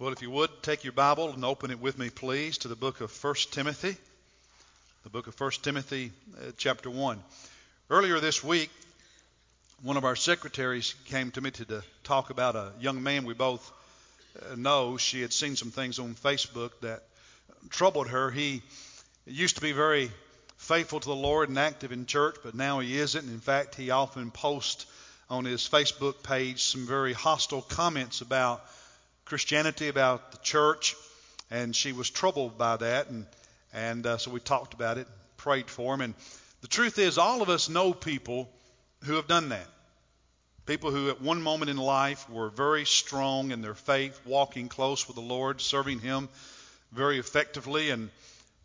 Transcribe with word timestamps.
Well, 0.00 0.12
if 0.12 0.22
you 0.22 0.30
would, 0.30 0.62
take 0.62 0.84
your 0.84 0.92
Bible 0.92 1.30
and 1.32 1.44
open 1.44 1.72
it 1.72 1.80
with 1.80 1.98
me, 1.98 2.08
please, 2.08 2.58
to 2.58 2.68
the 2.68 2.76
book 2.76 3.00
of 3.00 3.10
1 3.24 3.34
Timothy. 3.50 3.96
The 5.02 5.10
book 5.10 5.26
of 5.26 5.40
1 5.40 5.50
Timothy, 5.62 6.12
uh, 6.40 6.52
chapter 6.56 6.88
1. 6.88 7.20
Earlier 7.90 8.20
this 8.20 8.44
week, 8.44 8.70
one 9.82 9.96
of 9.96 10.04
our 10.04 10.14
secretaries 10.14 10.94
came 11.06 11.32
to 11.32 11.40
me 11.40 11.50
to, 11.50 11.64
to 11.64 11.82
talk 12.04 12.30
about 12.30 12.54
a 12.54 12.70
young 12.78 13.02
man 13.02 13.24
we 13.24 13.34
both 13.34 13.72
uh, 14.40 14.54
know. 14.54 14.98
She 14.98 15.20
had 15.20 15.32
seen 15.32 15.56
some 15.56 15.72
things 15.72 15.98
on 15.98 16.14
Facebook 16.14 16.70
that 16.82 17.02
troubled 17.68 18.06
her. 18.06 18.30
He 18.30 18.62
used 19.26 19.56
to 19.56 19.62
be 19.62 19.72
very 19.72 20.12
faithful 20.58 21.00
to 21.00 21.08
the 21.08 21.16
Lord 21.16 21.48
and 21.48 21.58
active 21.58 21.90
in 21.90 22.06
church, 22.06 22.36
but 22.44 22.54
now 22.54 22.78
he 22.78 22.96
isn't. 22.96 23.28
In 23.28 23.40
fact, 23.40 23.74
he 23.74 23.90
often 23.90 24.30
posts 24.30 24.86
on 25.28 25.44
his 25.44 25.68
Facebook 25.68 26.22
page 26.22 26.62
some 26.62 26.86
very 26.86 27.14
hostile 27.14 27.62
comments 27.62 28.20
about 28.20 28.64
Christianity, 29.28 29.88
about 29.88 30.32
the 30.32 30.38
church, 30.38 30.96
and 31.50 31.76
she 31.76 31.92
was 31.92 32.08
troubled 32.08 32.56
by 32.56 32.78
that, 32.78 33.10
and 33.10 33.26
and 33.74 34.06
uh, 34.06 34.16
so 34.16 34.30
we 34.30 34.40
talked 34.40 34.72
about 34.72 34.96
it, 34.96 35.06
prayed 35.36 35.68
for 35.68 35.92
him, 35.92 36.00
and 36.00 36.14
the 36.62 36.68
truth 36.68 36.98
is, 36.98 37.18
all 37.18 37.42
of 37.42 37.50
us 37.50 37.68
know 37.68 37.92
people 37.92 38.48
who 39.04 39.16
have 39.16 39.28
done 39.28 39.50
that. 39.50 39.66
People 40.64 40.90
who 40.90 41.10
at 41.10 41.20
one 41.20 41.42
moment 41.42 41.70
in 41.70 41.76
life 41.76 42.28
were 42.30 42.48
very 42.48 42.86
strong 42.86 43.50
in 43.50 43.60
their 43.60 43.74
faith, 43.74 44.18
walking 44.24 44.70
close 44.70 45.06
with 45.06 45.16
the 45.16 45.22
Lord, 45.22 45.60
serving 45.60 46.00
Him 46.00 46.30
very 46.92 47.18
effectively, 47.18 47.90
and 47.90 48.08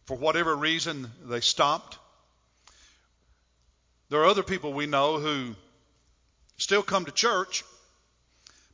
for 0.05 0.15
whatever 0.15 0.55
reason 0.55 1.11
they 1.25 1.41
stopped. 1.41 1.97
There 4.09 4.21
are 4.21 4.27
other 4.27 4.43
people 4.43 4.71
we 4.71 4.85
know 4.85 5.19
who 5.19 5.55
still 6.55 6.83
come 6.83 7.03
to 7.03 7.11
church, 7.11 7.65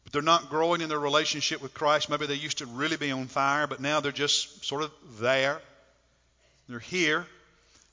but 0.03 0.13
they're 0.13 0.21
not 0.21 0.49
growing 0.49 0.81
in 0.81 0.89
their 0.89 0.99
relationship 0.99 1.61
with 1.61 1.73
Christ. 1.73 2.09
Maybe 2.09 2.25
they 2.25 2.35
used 2.35 2.59
to 2.59 2.65
really 2.65 2.97
be 2.97 3.11
on 3.11 3.27
fire, 3.27 3.67
but 3.67 3.79
now 3.79 3.99
they're 3.99 4.11
just 4.11 4.65
sort 4.65 4.83
of 4.83 4.91
there. 5.19 5.61
They're 6.67 6.79
here. 6.79 7.25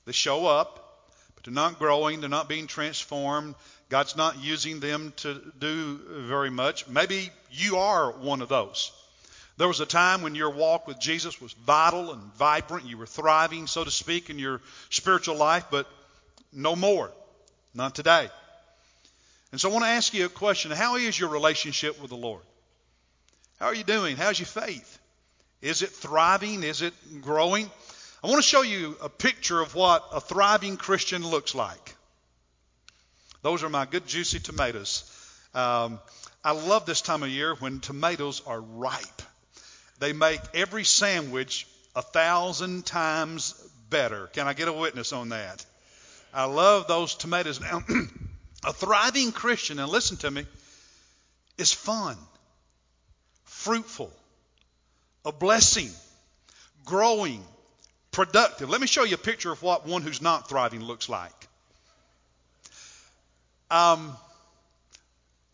They 0.04 0.12
show 0.12 0.46
up, 0.46 1.04
but 1.34 1.44
they're 1.44 1.54
not 1.54 1.78
growing. 1.78 2.20
They're 2.20 2.28
not 2.28 2.48
being 2.48 2.66
transformed. 2.66 3.54
God's 3.88 4.16
not 4.16 4.42
using 4.42 4.80
them 4.80 5.12
to 5.18 5.40
do 5.58 6.00
very 6.28 6.50
much. 6.50 6.88
Maybe 6.88 7.30
you 7.50 7.76
are 7.78 8.12
one 8.12 8.42
of 8.42 8.48
those. 8.48 8.92
There 9.58 9.68
was 9.68 9.80
a 9.80 9.86
time 9.86 10.22
when 10.22 10.34
your 10.34 10.50
walk 10.50 10.86
with 10.86 10.98
Jesus 10.98 11.40
was 11.40 11.52
vital 11.52 12.12
and 12.12 12.22
vibrant. 12.34 12.86
You 12.86 12.98
were 12.98 13.06
thriving, 13.06 13.66
so 13.66 13.84
to 13.84 13.90
speak, 13.90 14.28
in 14.28 14.38
your 14.38 14.60
spiritual 14.90 15.36
life, 15.36 15.64
but 15.70 15.86
no 16.52 16.76
more. 16.76 17.10
Not 17.74 17.94
today. 17.94 18.28
And 19.52 19.60
so 19.60 19.68
I 19.70 19.72
want 19.72 19.84
to 19.84 19.90
ask 19.90 20.12
you 20.12 20.26
a 20.26 20.28
question. 20.28 20.70
How 20.70 20.96
is 20.96 21.18
your 21.18 21.28
relationship 21.28 22.00
with 22.00 22.10
the 22.10 22.16
Lord? 22.16 22.42
How 23.58 23.66
are 23.66 23.74
you 23.74 23.84
doing? 23.84 24.16
How's 24.16 24.38
your 24.38 24.46
faith? 24.46 24.98
Is 25.62 25.82
it 25.82 25.90
thriving? 25.90 26.62
Is 26.62 26.82
it 26.82 26.94
growing? 27.22 27.70
I 28.22 28.28
want 28.28 28.42
to 28.42 28.48
show 28.48 28.62
you 28.62 28.96
a 29.02 29.08
picture 29.08 29.60
of 29.60 29.74
what 29.74 30.04
a 30.12 30.20
thriving 30.20 30.76
Christian 30.76 31.26
looks 31.26 31.54
like. 31.54 31.94
Those 33.42 33.62
are 33.62 33.68
my 33.68 33.86
good, 33.86 34.06
juicy 34.06 34.40
tomatoes. 34.40 35.10
Um, 35.54 36.00
I 36.44 36.52
love 36.52 36.86
this 36.86 37.00
time 37.00 37.22
of 37.22 37.28
year 37.28 37.54
when 37.54 37.80
tomatoes 37.80 38.42
are 38.46 38.60
ripe. 38.60 39.22
They 39.98 40.12
make 40.12 40.40
every 40.54 40.84
sandwich 40.84 41.66
a 41.94 42.02
thousand 42.02 42.84
times 42.84 43.54
better. 43.88 44.26
Can 44.28 44.46
I 44.46 44.52
get 44.52 44.68
a 44.68 44.72
witness 44.72 45.12
on 45.12 45.30
that? 45.30 45.64
I 46.34 46.44
love 46.44 46.86
those 46.86 47.14
tomatoes. 47.14 47.60
Now, 47.60 47.82
A 48.66 48.72
thriving 48.72 49.30
Christian, 49.30 49.78
and 49.78 49.88
listen 49.88 50.16
to 50.18 50.30
me, 50.30 50.44
is 51.56 51.72
fun, 51.72 52.16
fruitful, 53.44 54.12
a 55.24 55.30
blessing, 55.30 55.90
growing, 56.84 57.44
productive. 58.10 58.68
Let 58.68 58.80
me 58.80 58.88
show 58.88 59.04
you 59.04 59.14
a 59.14 59.18
picture 59.18 59.52
of 59.52 59.62
what 59.62 59.86
one 59.86 60.02
who's 60.02 60.20
not 60.20 60.48
thriving 60.48 60.82
looks 60.82 61.08
like. 61.08 61.48
Um, 63.70 64.16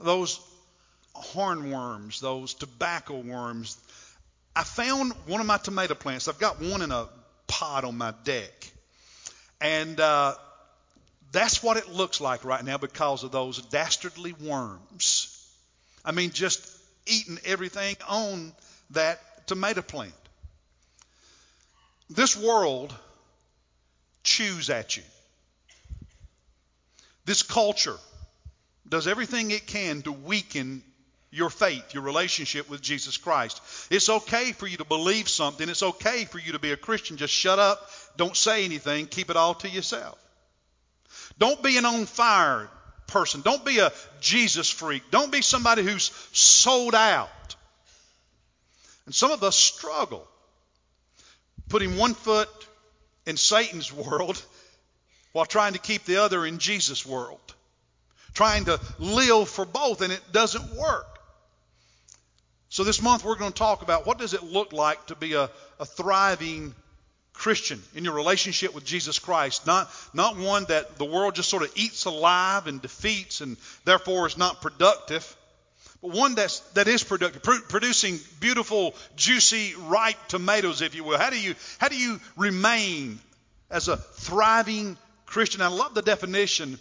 those 0.01 0.41
hornworms, 1.15 2.21
those 2.21 2.55
tobacco 2.55 3.19
worms. 3.19 3.77
I 4.57 4.65
found 4.65 5.13
one 5.27 5.41
of 5.41 5.47
my 5.47 5.59
tomato 5.59 5.95
plants. 5.95 6.29
I've 6.29 6.39
got 6.39 6.63
one 6.63 6.81
in 6.81 6.91
a 6.91 7.09
pot 7.47 7.85
on 7.85 7.99
my 7.99 8.15
deck. 8.25 8.71
And 9.61 10.01
uh, 10.01 10.35
that's 11.33 11.63
what 11.63 11.77
it 11.79 11.89
looks 11.89 12.21
like 12.21 12.45
right 12.45 12.65
now 12.65 12.79
because 12.79 13.25
of 13.25 13.33
those 13.33 13.61
dastardly 13.63 14.35
worms. 14.35 15.29
I 16.05 16.13
mean, 16.13 16.31
just 16.31 16.69
eating 17.07 17.39
everything 17.45 17.97
on 18.09 18.53
that 18.91 19.47
tomato 19.47 19.83
plant. 19.83 20.13
This 22.11 22.37
world 22.37 22.95
chews 24.23 24.69
at 24.71 24.97
you. 24.97 25.03
This 27.25 27.43
culture 27.43 27.97
does 28.89 29.07
everything 29.07 29.51
it 29.51 29.67
can 29.67 30.03
to 30.03 30.13
weaken 30.13 30.83
your 31.31 31.49
faith, 31.49 31.95
your 31.95 32.03
relationship 32.03 32.69
with 32.69 32.83
Jesus 32.83 33.17
Christ. 33.17 33.63
It's 33.91 34.11
okay 34.11 34.53
for 34.53 34.67
you 34.67 34.77
to 34.77 34.85
believe 34.85 35.29
something. 35.29 35.67
It's 35.69 35.83
okay 35.83 36.27
for 36.27 36.39
you 36.39 36.53
to 36.53 36.59
be 36.59 36.73
a 36.73 36.77
Christian. 36.77 37.17
Just 37.17 37.33
shut 37.33 37.59
up. 37.59 37.89
Don't 38.19 38.37
say 38.37 38.67
anything. 38.67 39.07
Keep 39.07 39.31
it 39.31 39.37
all 39.37 39.55
to 39.55 39.69
yourself. 39.69 40.19
Don't 41.39 41.63
be 41.63 41.77
an 41.77 41.85
on 41.85 42.07
fire 42.07 42.69
person. 43.07 43.43
Don't 43.43 43.65
be 43.65 43.79
a 43.79 43.93
Jesus 44.21 44.71
freak. 44.71 45.03
Don't 45.11 45.31
be 45.31 45.43
somebody 45.43 45.83
who's 45.83 46.11
sold 46.33 46.95
out. 46.95 47.29
And 49.07 49.15
some 49.15 49.31
of 49.31 49.43
us 49.43 49.57
struggle 49.57 50.27
putting 51.69 51.97
one 51.97 52.15
foot 52.15 52.49
in 53.27 53.37
Satan's 53.37 53.93
world 53.93 54.43
while 55.33 55.47
trying 55.47 55.73
to 55.73 55.79
keep 55.79 56.05
the 56.05 56.19
other 56.19 56.45
in 56.45 56.59
Jesus' 56.59 57.07
world. 57.07 57.41
Trying 58.35 58.65
to 58.67 58.81
live 58.99 59.49
for 59.49 59.67
both, 59.67 60.01
and 60.01 60.13
it 60.13 60.23
doesn't 60.33 60.75
work. 60.75 61.13
So 62.71 62.85
this 62.85 63.03
month 63.03 63.25
we're 63.25 63.37
going 63.37 63.53
to 63.53 63.59
talk 63.59 63.83
about 63.83 64.07
what 64.07 64.19
does 64.19 64.33
it 64.33 64.43
look 64.43 64.73
like 64.73 65.07
to 65.09 65.15
be 65.15 65.35
a, 65.35 65.51
a 65.79 65.85
thriving 65.85 66.75
Christian 67.33 67.83
in 67.95 68.05
your 68.05 68.15
relationship 68.15 68.75
with 68.75 68.85
Jesus 68.85 69.19
Christ, 69.19 69.67
not, 69.67 69.91
not 70.13 70.37
one 70.37 70.65
that 70.69 70.99
the 70.99 71.05
world 71.05 71.35
just 71.35 71.49
sort 71.49 71.63
of 71.63 71.73
eats 71.77 72.05
alive 72.05 72.67
and 72.67 72.81
defeats 72.81 73.41
and 73.41 73.57
therefore 73.85 74.27
is 74.27 74.37
not 74.37 74.61
productive, 74.61 75.37
but 76.03 76.13
one 76.13 76.35
that's, 76.35 76.61
that 76.71 76.89
is 76.89 77.03
productive, 77.03 77.43
pr- 77.43 77.65
producing 77.69 78.19
beautiful, 78.41 78.95
juicy, 79.17 79.75
ripe 79.77 80.17
tomatoes, 80.29 80.83
if 80.83 80.95
you 80.95 81.05
will. 81.05 81.19
How 81.19 81.31
do 81.31 81.41
you, 81.41 81.55
how 81.79 81.89
do 81.89 81.97
you 81.97 82.21
remain 82.37 83.19
as 83.71 83.89
a 83.89 83.97
thriving 83.97 84.97
Christian? 85.27 85.63
I 85.63 85.69
love 85.69 85.95
the 85.95 86.03
definition 86.03 86.79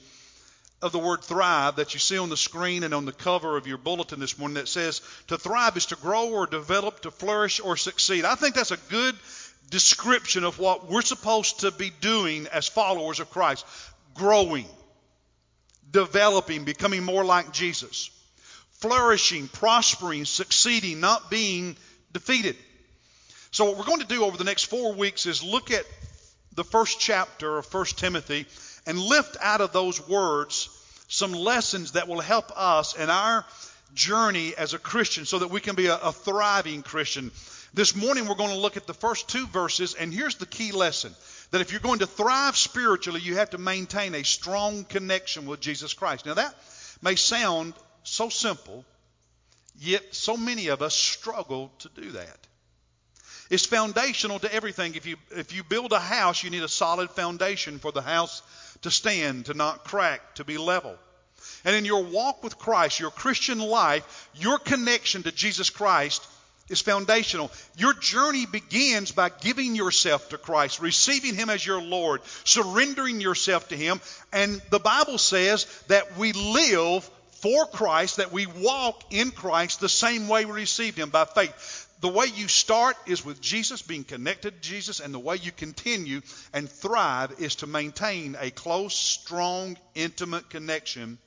of 0.81 0.91
the 0.91 0.99
word 0.99 1.23
thrive 1.23 1.75
that 1.75 1.93
you 1.93 1.99
see 1.99 2.17
on 2.17 2.29
the 2.29 2.37
screen 2.37 2.83
and 2.83 2.93
on 2.93 3.05
the 3.05 3.11
cover 3.11 3.55
of 3.55 3.67
your 3.67 3.77
bulletin 3.77 4.19
this 4.19 4.39
morning 4.39 4.55
that 4.55 4.67
says 4.67 5.01
to 5.27 5.37
thrive 5.37 5.77
is 5.77 5.85
to 5.87 5.95
grow 5.95 6.29
or 6.29 6.47
develop, 6.47 7.01
to 7.01 7.11
flourish 7.11 7.59
or 7.59 7.77
succeed. 7.77 8.25
I 8.25 8.33
think 8.33 8.55
that's 8.55 8.71
a 8.71 8.77
good 8.89 9.15
description 9.69 10.43
of 10.43 10.59
what 10.59 10.89
we're 10.89 11.01
supposed 11.01 11.61
to 11.61 11.71
be 11.71 11.91
doing 12.01 12.47
as 12.47 12.67
followers 12.67 13.19
of 13.19 13.29
Christ 13.29 13.65
growing, 14.13 14.65
developing, 15.89 16.65
becoming 16.65 17.03
more 17.03 17.23
like 17.23 17.51
Jesus, 17.53 18.09
flourishing, 18.79 19.47
prospering, 19.47 20.25
succeeding, 20.25 20.99
not 20.99 21.29
being 21.29 21.77
defeated. 22.11 22.55
So, 23.51 23.65
what 23.65 23.77
we're 23.77 23.85
going 23.85 24.01
to 24.01 24.07
do 24.07 24.23
over 24.23 24.37
the 24.37 24.43
next 24.43 24.65
four 24.65 24.93
weeks 24.93 25.25
is 25.25 25.43
look 25.43 25.71
at 25.71 25.85
the 26.55 26.63
first 26.63 26.99
chapter 26.99 27.57
of 27.57 27.73
1 27.73 27.85
Timothy 27.97 28.45
and 28.85 28.99
lift 28.99 29.37
out 29.41 29.61
of 29.61 29.71
those 29.71 30.05
words 30.07 30.69
some 31.07 31.33
lessons 31.33 31.93
that 31.93 32.07
will 32.07 32.21
help 32.21 32.51
us 32.55 32.95
in 32.95 33.09
our 33.09 33.45
journey 33.93 34.53
as 34.57 34.73
a 34.73 34.79
Christian 34.79 35.25
so 35.25 35.39
that 35.39 35.49
we 35.49 35.59
can 35.59 35.75
be 35.75 35.87
a, 35.87 35.97
a 35.97 36.11
thriving 36.11 36.81
Christian. 36.81 37.31
This 37.73 37.95
morning 37.95 38.27
we're 38.27 38.35
going 38.35 38.49
to 38.49 38.57
look 38.57 38.75
at 38.75 38.85
the 38.85 38.93
first 38.93 39.29
two 39.29 39.47
verses, 39.47 39.93
and 39.93 40.13
here's 40.13 40.35
the 40.35 40.45
key 40.45 40.73
lesson 40.73 41.15
that 41.51 41.61
if 41.61 41.71
you're 41.71 41.79
going 41.79 41.99
to 41.99 42.07
thrive 42.07 42.57
spiritually, 42.57 43.21
you 43.21 43.37
have 43.37 43.51
to 43.51 43.57
maintain 43.57 44.13
a 44.13 44.25
strong 44.25 44.83
connection 44.83 45.45
with 45.45 45.61
Jesus 45.61 45.93
Christ. 45.93 46.25
Now, 46.25 46.33
that 46.33 46.53
may 47.01 47.15
sound 47.15 47.73
so 48.03 48.27
simple, 48.27 48.83
yet 49.79 50.13
so 50.13 50.35
many 50.35 50.67
of 50.67 50.81
us 50.81 50.93
struggle 50.93 51.71
to 51.79 51.89
do 51.95 52.11
that. 52.11 52.47
It's 53.49 53.65
foundational 53.65 54.39
to 54.39 54.53
everything. 54.53 54.95
If 54.95 55.05
you, 55.05 55.15
if 55.31 55.53
you 55.53 55.63
build 55.63 55.93
a 55.93 55.99
house, 55.99 56.43
you 56.43 56.49
need 56.49 56.63
a 56.63 56.69
solid 56.69 57.09
foundation 57.11 57.79
for 57.79 57.93
the 57.93 58.01
house 58.01 58.41
to 58.81 58.91
stand, 58.91 59.45
to 59.45 59.53
not 59.53 59.85
crack, 59.85 60.35
to 60.35 60.43
be 60.43 60.57
level. 60.57 60.95
And 61.63 61.73
in 61.73 61.85
your 61.85 62.03
walk 62.03 62.43
with 62.43 62.57
Christ, 62.57 62.99
your 62.99 63.11
Christian 63.11 63.59
life, 63.59 64.29
your 64.35 64.57
connection 64.57 65.23
to 65.23 65.31
Jesus 65.31 65.69
Christ 65.69 66.27
is 66.71 66.81
foundational. 66.81 67.51
Your 67.77 67.93
journey 67.93 68.45
begins 68.45 69.11
by 69.11 69.29
giving 69.29 69.75
yourself 69.75 70.29
to 70.29 70.37
Christ, 70.37 70.79
receiving 70.79 71.35
Him 71.35 71.49
as 71.49 71.65
your 71.65 71.81
Lord, 71.81 72.21
surrendering 72.43 73.21
yourself 73.21 73.67
to 73.69 73.77
Him. 73.77 74.01
And 74.31 74.61
the 74.69 74.79
Bible 74.79 75.17
says 75.17 75.65
that 75.87 76.17
we 76.17 76.33
live 76.33 77.09
for 77.41 77.65
Christ, 77.65 78.17
that 78.17 78.31
we 78.31 78.45
walk 78.45 79.03
in 79.11 79.31
Christ 79.31 79.79
the 79.79 79.89
same 79.89 80.27
way 80.27 80.45
we 80.45 80.53
received 80.53 80.97
Him 80.97 81.09
by 81.09 81.25
faith. 81.25 81.87
The 82.01 82.09
way 82.09 82.25
you 82.25 82.47
start 82.47 82.97
is 83.05 83.23
with 83.23 83.41
Jesus, 83.41 83.83
being 83.83 84.03
connected 84.03 84.55
to 84.55 84.69
Jesus, 84.69 84.99
and 84.99 85.13
the 85.13 85.19
way 85.19 85.35
you 85.35 85.51
continue 85.51 86.21
and 86.51 86.67
thrive 86.67 87.39
is 87.39 87.55
to 87.57 87.67
maintain 87.67 88.35
a 88.39 88.49
close, 88.49 88.95
strong, 88.95 89.77
intimate 89.93 90.49
connection 90.49 91.19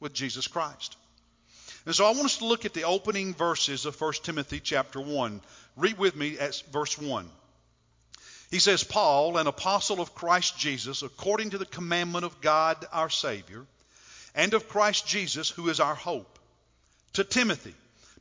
with 0.00 0.12
Jesus 0.12 0.48
Christ. 0.48 0.96
And 1.84 1.94
so 1.94 2.06
I 2.06 2.10
want 2.10 2.26
us 2.26 2.38
to 2.38 2.46
look 2.46 2.64
at 2.64 2.74
the 2.74 2.84
opening 2.84 3.34
verses 3.34 3.86
of 3.86 4.00
1 4.00 4.12
Timothy 4.22 4.60
chapter 4.60 5.00
1. 5.00 5.40
Read 5.76 5.98
with 5.98 6.14
me 6.14 6.38
at 6.38 6.62
verse 6.70 6.96
1. 6.96 7.28
He 8.50 8.58
says, 8.58 8.84
Paul, 8.84 9.38
an 9.38 9.46
apostle 9.46 10.00
of 10.00 10.14
Christ 10.14 10.58
Jesus, 10.58 11.02
according 11.02 11.50
to 11.50 11.58
the 11.58 11.66
commandment 11.66 12.24
of 12.24 12.40
God 12.40 12.84
our 12.92 13.08
Savior, 13.08 13.64
and 14.34 14.54
of 14.54 14.68
Christ 14.68 15.06
Jesus, 15.06 15.48
who 15.48 15.70
is 15.70 15.80
our 15.80 15.94
hope. 15.94 16.38
To 17.14 17.24
Timothy, 17.24 17.74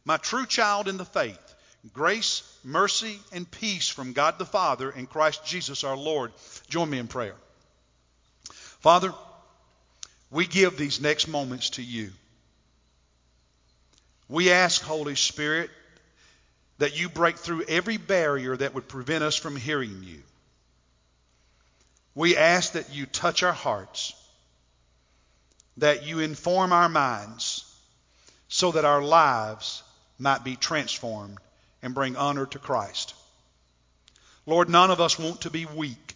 my 0.06 0.18
true 0.18 0.46
child 0.46 0.88
in 0.88 0.98
the 0.98 1.06
faith, 1.06 1.56
grace, 1.94 2.44
mercy, 2.64 3.20
and 3.32 3.50
peace 3.50 3.90
from 3.90 4.14
God 4.14 4.40
the 4.40 4.46
Father 4.46 4.90
and 4.90 5.10
Christ 5.10 5.46
Jesus 5.46 5.84
our 5.84 5.98
Lord. 5.98 6.32
Join 6.70 6.90
me 6.90 6.98
in 6.98 7.08
prayer. 7.08 7.36
Father, 8.80 9.14
we 10.32 10.48
give 10.48 10.78
these 10.78 11.02
next 11.02 11.28
moments 11.28 11.72
to 11.72 11.84
you. 11.84 12.12
We 14.32 14.50
ask, 14.50 14.82
Holy 14.82 15.16
Spirit, 15.16 15.70
that 16.78 16.98
you 16.98 17.10
break 17.10 17.38
through 17.38 17.66
every 17.68 17.98
barrier 17.98 18.56
that 18.56 18.74
would 18.74 18.88
prevent 18.88 19.26
us 19.26 19.36
from 19.36 19.58
hearing 19.58 20.04
you. 20.06 20.24
We 22.16 22.38
ask 22.38 22.72
that 22.72 22.96
you 22.96 23.06
touch 23.06 23.44
our 23.44 23.52
hearts 23.52 24.14
that 25.78 26.06
you 26.06 26.20
inform 26.20 26.72
our 26.72 26.88
minds 26.88 27.66
so 28.48 28.72
that 28.72 28.86
our 28.86 29.02
lives 29.02 29.84
might 30.18 30.46
be 30.46 30.56
transformed 30.56 31.38
and 31.82 31.94
bring 31.94 32.16
honor 32.16 32.46
to 32.46 32.60
Christ. 32.60 33.14
Lord, 34.46 34.70
none 34.70 34.92
of 34.92 35.02
us 35.02 35.20
want 35.20 35.42
to 35.42 35.50
be 35.50 35.66
weak. 35.66 36.16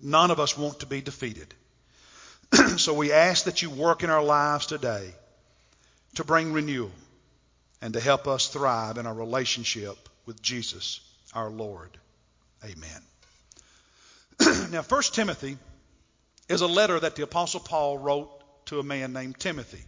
None 0.00 0.32
of 0.32 0.40
us 0.40 0.58
want 0.58 0.80
to 0.80 0.86
be 0.86 1.00
defeated. 1.00 1.54
so 2.76 2.92
we 2.92 3.12
ask 3.12 3.44
that 3.44 3.62
you 3.62 3.70
work 3.70 4.02
in 4.02 4.10
our 4.10 4.24
lives 4.24 4.66
today 4.66 5.14
to 6.16 6.24
bring 6.24 6.52
renewal 6.52 6.90
and 7.80 7.94
to 7.94 8.00
help 8.00 8.26
us 8.26 8.48
thrive 8.48 8.98
in 8.98 9.06
our 9.06 9.14
relationship 9.14 9.96
with 10.26 10.40
Jesus, 10.42 11.00
our 11.34 11.50
Lord. 11.50 11.90
Amen. 12.64 13.02
now, 14.70 14.82
1 14.82 15.02
Timothy 15.12 15.58
is 16.48 16.60
a 16.60 16.66
letter 16.66 16.98
that 17.00 17.16
the 17.16 17.22
Apostle 17.22 17.60
Paul 17.60 17.98
wrote 17.98 18.30
to 18.66 18.78
a 18.78 18.84
man 18.84 19.12
named 19.12 19.38
Timothy. 19.38 19.82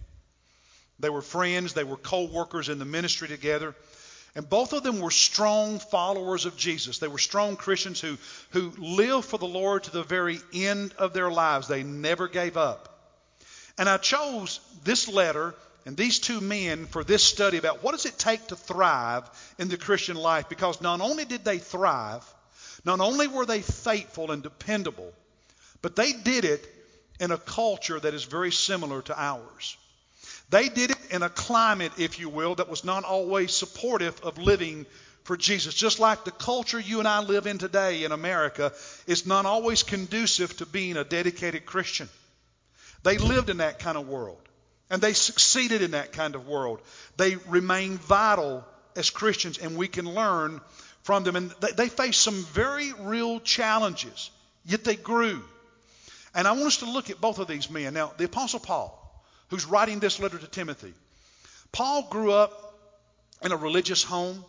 They 0.98 1.10
were 1.10 1.22
friends, 1.22 1.74
they 1.74 1.84
were 1.84 1.96
co 1.96 2.24
workers 2.24 2.68
in 2.68 2.78
the 2.78 2.84
ministry 2.84 3.28
together. 3.28 3.74
And 4.36 4.48
both 4.48 4.72
of 4.72 4.82
them 4.82 4.98
were 4.98 5.12
strong 5.12 5.78
followers 5.78 6.44
of 6.44 6.56
Jesus. 6.56 6.98
They 6.98 7.06
were 7.06 7.18
strong 7.18 7.54
Christians 7.54 8.00
who, 8.00 8.16
who 8.50 8.72
lived 8.78 9.26
for 9.26 9.38
the 9.38 9.46
Lord 9.46 9.84
to 9.84 9.92
the 9.92 10.02
very 10.02 10.40
end 10.52 10.92
of 10.98 11.12
their 11.12 11.30
lives. 11.30 11.68
They 11.68 11.84
never 11.84 12.26
gave 12.26 12.56
up. 12.56 12.88
And 13.78 13.88
I 13.88 13.96
chose 13.96 14.58
this 14.82 15.08
letter 15.08 15.54
and 15.86 15.96
these 15.96 16.18
two 16.18 16.40
men 16.40 16.86
for 16.86 17.04
this 17.04 17.22
study 17.22 17.58
about 17.58 17.82
what 17.82 17.92
does 17.92 18.06
it 18.06 18.18
take 18.18 18.46
to 18.48 18.56
thrive 18.56 19.28
in 19.58 19.68
the 19.68 19.76
Christian 19.76 20.16
life 20.16 20.48
because 20.48 20.80
not 20.80 21.00
only 21.00 21.24
did 21.24 21.44
they 21.44 21.58
thrive, 21.58 22.24
not 22.84 23.00
only 23.00 23.28
were 23.28 23.46
they 23.46 23.60
faithful 23.60 24.30
and 24.30 24.42
dependable, 24.42 25.12
but 25.82 25.96
they 25.96 26.12
did 26.12 26.44
it 26.44 26.66
in 27.20 27.30
a 27.30 27.38
culture 27.38 28.00
that 28.00 28.14
is 28.14 28.24
very 28.24 28.50
similar 28.50 29.02
to 29.02 29.20
ours. 29.20 29.76
They 30.50 30.68
did 30.68 30.90
it 30.90 30.98
in 31.10 31.22
a 31.22 31.28
climate, 31.28 31.92
if 31.98 32.18
you 32.18 32.28
will, 32.28 32.54
that 32.56 32.68
was 32.68 32.84
not 32.84 33.04
always 33.04 33.52
supportive 33.52 34.20
of 34.22 34.38
living 34.38 34.86
for 35.24 35.36
Jesus. 35.36 35.74
Just 35.74 35.98
like 35.98 36.24
the 36.24 36.30
culture 36.30 36.78
you 36.78 36.98
and 36.98 37.08
I 37.08 37.20
live 37.20 37.46
in 37.46 37.58
today 37.58 38.04
in 38.04 38.12
America 38.12 38.72
is 39.06 39.26
not 39.26 39.46
always 39.46 39.82
conducive 39.82 40.56
to 40.58 40.66
being 40.66 40.96
a 40.96 41.04
dedicated 41.04 41.66
Christian. 41.66 42.08
They 43.02 43.18
lived 43.18 43.50
in 43.50 43.58
that 43.58 43.78
kind 43.78 43.98
of 43.98 44.08
world. 44.08 44.40
And 44.94 45.02
they 45.02 45.12
succeeded 45.12 45.82
in 45.82 45.90
that 45.90 46.12
kind 46.12 46.36
of 46.36 46.46
world. 46.46 46.80
They 47.16 47.34
remain 47.34 47.98
vital 47.98 48.64
as 48.94 49.10
Christians, 49.10 49.58
and 49.58 49.76
we 49.76 49.88
can 49.88 50.04
learn 50.04 50.60
from 51.02 51.24
them. 51.24 51.34
And 51.34 51.50
they, 51.58 51.72
they 51.72 51.88
faced 51.88 52.20
some 52.20 52.44
very 52.52 52.92
real 53.00 53.40
challenges, 53.40 54.30
yet 54.64 54.84
they 54.84 54.94
grew. 54.94 55.42
And 56.32 56.46
I 56.46 56.52
want 56.52 56.66
us 56.66 56.76
to 56.76 56.88
look 56.88 57.10
at 57.10 57.20
both 57.20 57.40
of 57.40 57.48
these 57.48 57.68
men. 57.68 57.94
Now, 57.94 58.12
the 58.16 58.26
Apostle 58.26 58.60
Paul, 58.60 59.24
who's 59.48 59.66
writing 59.66 59.98
this 59.98 60.20
letter 60.20 60.38
to 60.38 60.46
Timothy, 60.46 60.94
Paul 61.72 62.06
grew 62.08 62.30
up 62.30 62.78
in 63.42 63.50
a 63.50 63.56
religious 63.56 64.04
home, 64.04 64.44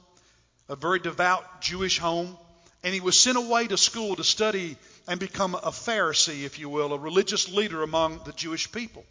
a 0.70 0.76
very 0.76 1.00
devout 1.00 1.62
Jewish 1.62 1.98
home, 1.98 2.38
and 2.84 2.94
he 2.94 3.02
was 3.02 3.20
sent 3.20 3.40
away 3.40 3.66
to 3.66 3.78
school 3.78 4.16
to 4.16 4.24
study 4.24 4.78
and 5.08 5.20
become 5.20 5.56
a 5.56 5.72
Pharisee, 5.72 6.44
if 6.44 6.60
you 6.60 6.70
will, 6.70 6.94
a 6.94 7.00
religious 7.00 7.52
leader 7.52 7.82
among 7.82 8.20
the 8.26 8.32
Jewish 8.32 8.72
people. 8.72 9.04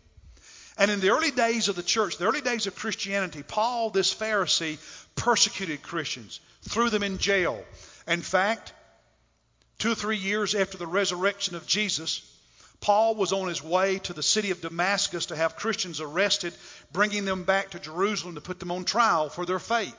And 0.76 0.90
in 0.90 1.00
the 1.00 1.10
early 1.10 1.30
days 1.30 1.68
of 1.68 1.76
the 1.76 1.82
church, 1.82 2.18
the 2.18 2.26
early 2.26 2.40
days 2.40 2.66
of 2.66 2.74
Christianity, 2.74 3.42
Paul, 3.42 3.90
this 3.90 4.12
Pharisee, 4.12 4.78
persecuted 5.14 5.82
Christians, 5.82 6.40
threw 6.62 6.90
them 6.90 7.02
in 7.04 7.18
jail. 7.18 7.62
In 8.08 8.22
fact, 8.22 8.72
two 9.78 9.92
or 9.92 9.94
three 9.94 10.16
years 10.16 10.54
after 10.54 10.76
the 10.76 10.86
resurrection 10.86 11.54
of 11.54 11.66
Jesus, 11.66 12.22
Paul 12.80 13.14
was 13.14 13.32
on 13.32 13.48
his 13.48 13.62
way 13.62 13.98
to 14.00 14.12
the 14.12 14.22
city 14.22 14.50
of 14.50 14.60
Damascus 14.60 15.26
to 15.26 15.36
have 15.36 15.56
Christians 15.56 16.00
arrested, 16.00 16.52
bringing 16.92 17.24
them 17.24 17.44
back 17.44 17.70
to 17.70 17.78
Jerusalem 17.78 18.34
to 18.34 18.40
put 18.40 18.58
them 18.58 18.72
on 18.72 18.84
trial 18.84 19.28
for 19.28 19.46
their 19.46 19.60
faith. 19.60 19.96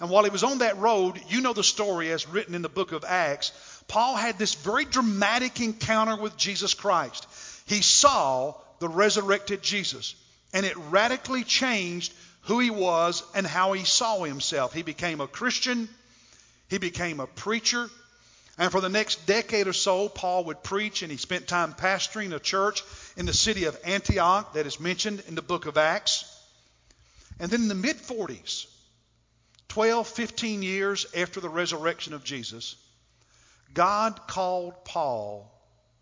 And 0.00 0.10
while 0.10 0.24
he 0.24 0.30
was 0.30 0.42
on 0.42 0.58
that 0.58 0.78
road, 0.78 1.20
you 1.28 1.40
know 1.40 1.52
the 1.52 1.62
story 1.62 2.10
as 2.10 2.28
written 2.28 2.54
in 2.54 2.62
the 2.62 2.68
book 2.68 2.92
of 2.92 3.04
Acts. 3.04 3.52
Paul 3.86 4.16
had 4.16 4.38
this 4.38 4.54
very 4.54 4.84
dramatic 4.84 5.60
encounter 5.60 6.16
with 6.16 6.36
Jesus 6.36 6.74
Christ. 6.74 7.26
He 7.66 7.80
saw 7.80 8.54
the 8.84 8.88
resurrected 8.90 9.62
Jesus, 9.62 10.14
and 10.52 10.66
it 10.66 10.76
radically 10.76 11.42
changed 11.42 12.12
who 12.42 12.60
he 12.60 12.68
was 12.68 13.22
and 13.34 13.46
how 13.46 13.72
he 13.72 13.82
saw 13.82 14.22
himself. 14.24 14.74
He 14.74 14.82
became 14.82 15.22
a 15.22 15.26
Christian, 15.26 15.88
he 16.68 16.76
became 16.76 17.18
a 17.18 17.26
preacher, 17.26 17.88
and 18.58 18.70
for 18.70 18.82
the 18.82 18.90
next 18.90 19.24
decade 19.24 19.68
or 19.68 19.72
so, 19.72 20.10
Paul 20.10 20.44
would 20.44 20.62
preach, 20.62 21.00
and 21.00 21.10
he 21.10 21.16
spent 21.16 21.48
time 21.48 21.72
pastoring 21.72 22.34
a 22.34 22.38
church 22.38 22.82
in 23.16 23.24
the 23.24 23.32
city 23.32 23.64
of 23.64 23.80
Antioch 23.84 24.52
that 24.52 24.66
is 24.66 24.78
mentioned 24.78 25.22
in 25.28 25.34
the 25.34 25.40
book 25.40 25.64
of 25.64 25.78
Acts. 25.78 26.30
And 27.40 27.50
then 27.50 27.62
in 27.62 27.68
the 27.68 27.74
mid 27.74 27.96
40s, 27.96 28.66
12, 29.68 30.06
15 30.06 30.62
years 30.62 31.06
after 31.16 31.40
the 31.40 31.48
resurrection 31.48 32.12
of 32.12 32.22
Jesus, 32.22 32.76
God 33.72 34.20
called 34.26 34.84
Paul 34.84 35.50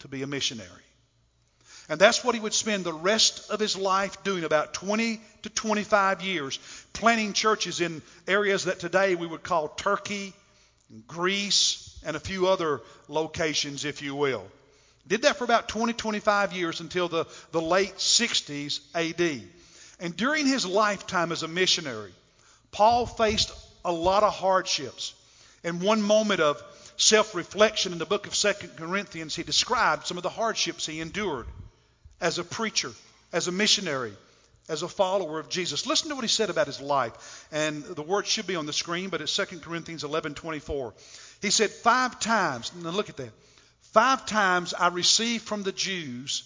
to 0.00 0.08
be 0.08 0.22
a 0.22 0.26
missionary. 0.26 0.68
And 1.88 2.00
that's 2.00 2.24
what 2.24 2.34
he 2.34 2.40
would 2.40 2.54
spend 2.54 2.84
the 2.84 2.92
rest 2.92 3.50
of 3.50 3.58
his 3.58 3.76
life 3.76 4.22
doing, 4.22 4.44
about 4.44 4.72
20 4.72 5.20
to 5.42 5.50
25 5.50 6.22
years, 6.22 6.58
planting 6.92 7.32
churches 7.32 7.80
in 7.80 8.02
areas 8.28 8.64
that 8.64 8.78
today 8.78 9.14
we 9.14 9.26
would 9.26 9.42
call 9.42 9.68
Turkey, 9.68 10.32
Greece, 11.08 11.98
and 12.04 12.16
a 12.16 12.20
few 12.20 12.46
other 12.46 12.80
locations, 13.08 13.84
if 13.84 14.00
you 14.00 14.14
will. 14.14 14.44
Did 15.08 15.22
that 15.22 15.36
for 15.36 15.44
about 15.44 15.68
20, 15.68 15.94
25 15.94 16.52
years 16.52 16.80
until 16.80 17.08
the, 17.08 17.26
the 17.50 17.60
late 17.60 17.96
60s 17.96 18.80
AD. 18.94 19.42
And 19.98 20.16
during 20.16 20.46
his 20.46 20.64
lifetime 20.64 21.32
as 21.32 21.42
a 21.42 21.48
missionary, 21.48 22.12
Paul 22.70 23.06
faced 23.06 23.52
a 23.84 23.92
lot 23.92 24.22
of 24.22 24.32
hardships. 24.32 25.14
In 25.64 25.80
one 25.80 26.02
moment 26.02 26.40
of 26.40 26.62
self 26.96 27.34
reflection 27.34 27.92
in 27.92 27.98
the 27.98 28.06
book 28.06 28.28
of 28.28 28.34
2 28.34 28.52
Corinthians, 28.76 29.34
he 29.34 29.42
described 29.42 30.06
some 30.06 30.16
of 30.16 30.22
the 30.22 30.28
hardships 30.28 30.86
he 30.86 31.00
endured 31.00 31.46
as 32.22 32.38
a 32.38 32.44
preacher, 32.44 32.92
as 33.32 33.48
a 33.48 33.52
missionary, 33.52 34.12
as 34.68 34.82
a 34.82 34.88
follower 34.88 35.40
of 35.40 35.48
Jesus. 35.50 35.86
Listen 35.86 36.08
to 36.08 36.14
what 36.14 36.24
he 36.24 36.28
said 36.28 36.48
about 36.48 36.68
his 36.68 36.80
life. 36.80 37.46
And 37.52 37.82
the 37.82 38.02
word 38.02 38.26
should 38.26 38.46
be 38.46 38.56
on 38.56 38.64
the 38.64 38.72
screen, 38.72 39.10
but 39.10 39.20
it's 39.20 39.36
2 39.36 39.58
Corinthians 39.58 40.04
11 40.04 40.34
24. 40.34 40.94
He 41.42 41.50
said, 41.50 41.70
Five 41.70 42.20
times, 42.20 42.72
now 42.74 42.90
look 42.90 43.10
at 43.10 43.16
that. 43.16 43.32
Five 43.92 44.24
times 44.24 44.72
I 44.72 44.88
received 44.88 45.44
from 45.44 45.64
the 45.64 45.72
Jews 45.72 46.44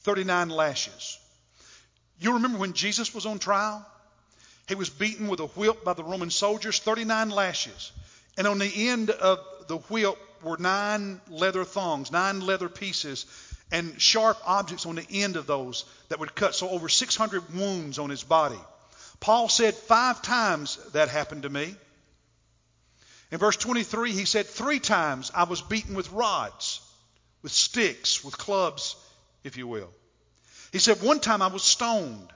39 0.00 0.48
lashes. 0.48 1.18
You 2.18 2.34
remember 2.34 2.58
when 2.58 2.72
Jesus 2.72 3.14
was 3.14 3.26
on 3.26 3.38
trial? 3.38 3.86
He 4.68 4.74
was 4.74 4.88
beaten 4.88 5.28
with 5.28 5.40
a 5.40 5.46
whip 5.46 5.84
by 5.84 5.92
the 5.92 6.04
Roman 6.04 6.30
soldiers, 6.30 6.78
39 6.78 7.30
lashes. 7.30 7.92
And 8.38 8.46
on 8.46 8.58
the 8.58 8.88
end 8.88 9.10
of 9.10 9.38
the 9.68 9.76
whip 9.76 10.16
were 10.42 10.56
nine 10.56 11.20
leather 11.28 11.64
thongs, 11.64 12.10
nine 12.10 12.40
leather 12.40 12.68
pieces, 12.68 13.26
and 13.70 14.00
sharp 14.00 14.38
objects 14.46 14.86
on 14.86 14.96
the 14.96 15.06
end 15.10 15.36
of 15.36 15.46
those 15.46 15.84
that 16.08 16.18
would 16.20 16.34
cut. 16.34 16.54
So 16.54 16.68
over 16.68 16.88
600 16.88 17.54
wounds 17.54 17.98
on 17.98 18.10
his 18.10 18.22
body. 18.22 18.58
Paul 19.20 19.48
said, 19.48 19.74
Five 19.74 20.22
times 20.22 20.78
that 20.92 21.08
happened 21.08 21.42
to 21.42 21.50
me. 21.50 21.74
In 23.30 23.38
verse 23.38 23.56
23, 23.56 24.12
he 24.12 24.24
said, 24.24 24.46
Three 24.46 24.80
times 24.80 25.30
I 25.34 25.44
was 25.44 25.62
beaten 25.62 25.94
with 25.94 26.10
rods, 26.10 26.80
with 27.42 27.52
sticks, 27.52 28.24
with 28.24 28.36
clubs, 28.36 28.96
if 29.44 29.56
you 29.56 29.66
will. 29.66 29.90
He 30.72 30.78
said, 30.78 31.02
One 31.02 31.20
time 31.20 31.42
I 31.42 31.48
was 31.48 31.62
stoned, 31.62 32.32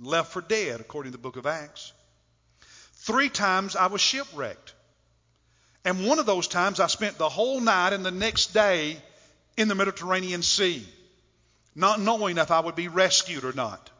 left 0.00 0.32
for 0.32 0.40
dead, 0.40 0.80
according 0.80 1.12
to 1.12 1.18
the 1.18 1.22
book 1.22 1.36
of 1.36 1.46
Acts. 1.46 1.92
Three 2.94 3.28
times 3.28 3.76
I 3.76 3.86
was 3.86 4.00
shipwrecked. 4.00 4.74
And 5.84 6.06
one 6.06 6.20
of 6.20 6.26
those 6.26 6.46
times 6.46 6.78
I 6.78 6.86
spent 6.86 7.18
the 7.18 7.28
whole 7.28 7.60
night 7.60 7.92
and 7.92 8.06
the 8.06 8.12
next 8.12 8.54
day 8.54 8.96
in 9.56 9.68
the 9.68 9.74
Mediterranean 9.74 10.42
Sea, 10.42 10.86
not 11.74 12.00
knowing 12.00 12.38
if 12.38 12.50
I 12.50 12.60
would 12.60 12.76
be 12.76 12.88
rescued 12.88 13.44
or 13.44 13.52
not. 13.52 13.90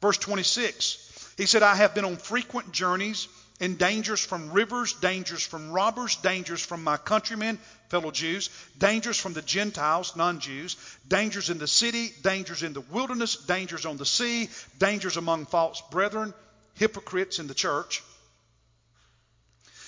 Verse 0.00 0.18
26, 0.18 1.34
he 1.36 1.46
said, 1.46 1.62
I 1.62 1.76
have 1.76 1.94
been 1.94 2.04
on 2.04 2.16
frequent 2.16 2.72
journeys 2.72 3.28
in 3.60 3.76
dangers 3.76 4.18
from 4.18 4.50
rivers, 4.50 4.94
dangers 4.94 5.42
from 5.44 5.70
robbers, 5.70 6.16
dangers 6.16 6.60
from 6.60 6.82
my 6.82 6.96
countrymen, 6.96 7.58
fellow 7.90 8.10
Jews, 8.10 8.50
dangers 8.78 9.16
from 9.18 9.34
the 9.34 9.42
Gentiles, 9.42 10.16
non 10.16 10.40
Jews, 10.40 10.76
dangers 11.06 11.50
in 11.50 11.58
the 11.58 11.68
city, 11.68 12.12
dangers 12.22 12.64
in 12.64 12.72
the 12.72 12.80
wilderness, 12.80 13.36
dangers 13.36 13.86
on 13.86 13.96
the 13.96 14.06
sea, 14.06 14.48
dangers 14.78 15.16
among 15.16 15.46
false 15.46 15.80
brethren, 15.92 16.34
hypocrites 16.74 17.38
in 17.38 17.46
the 17.46 17.54
church. 17.54 18.02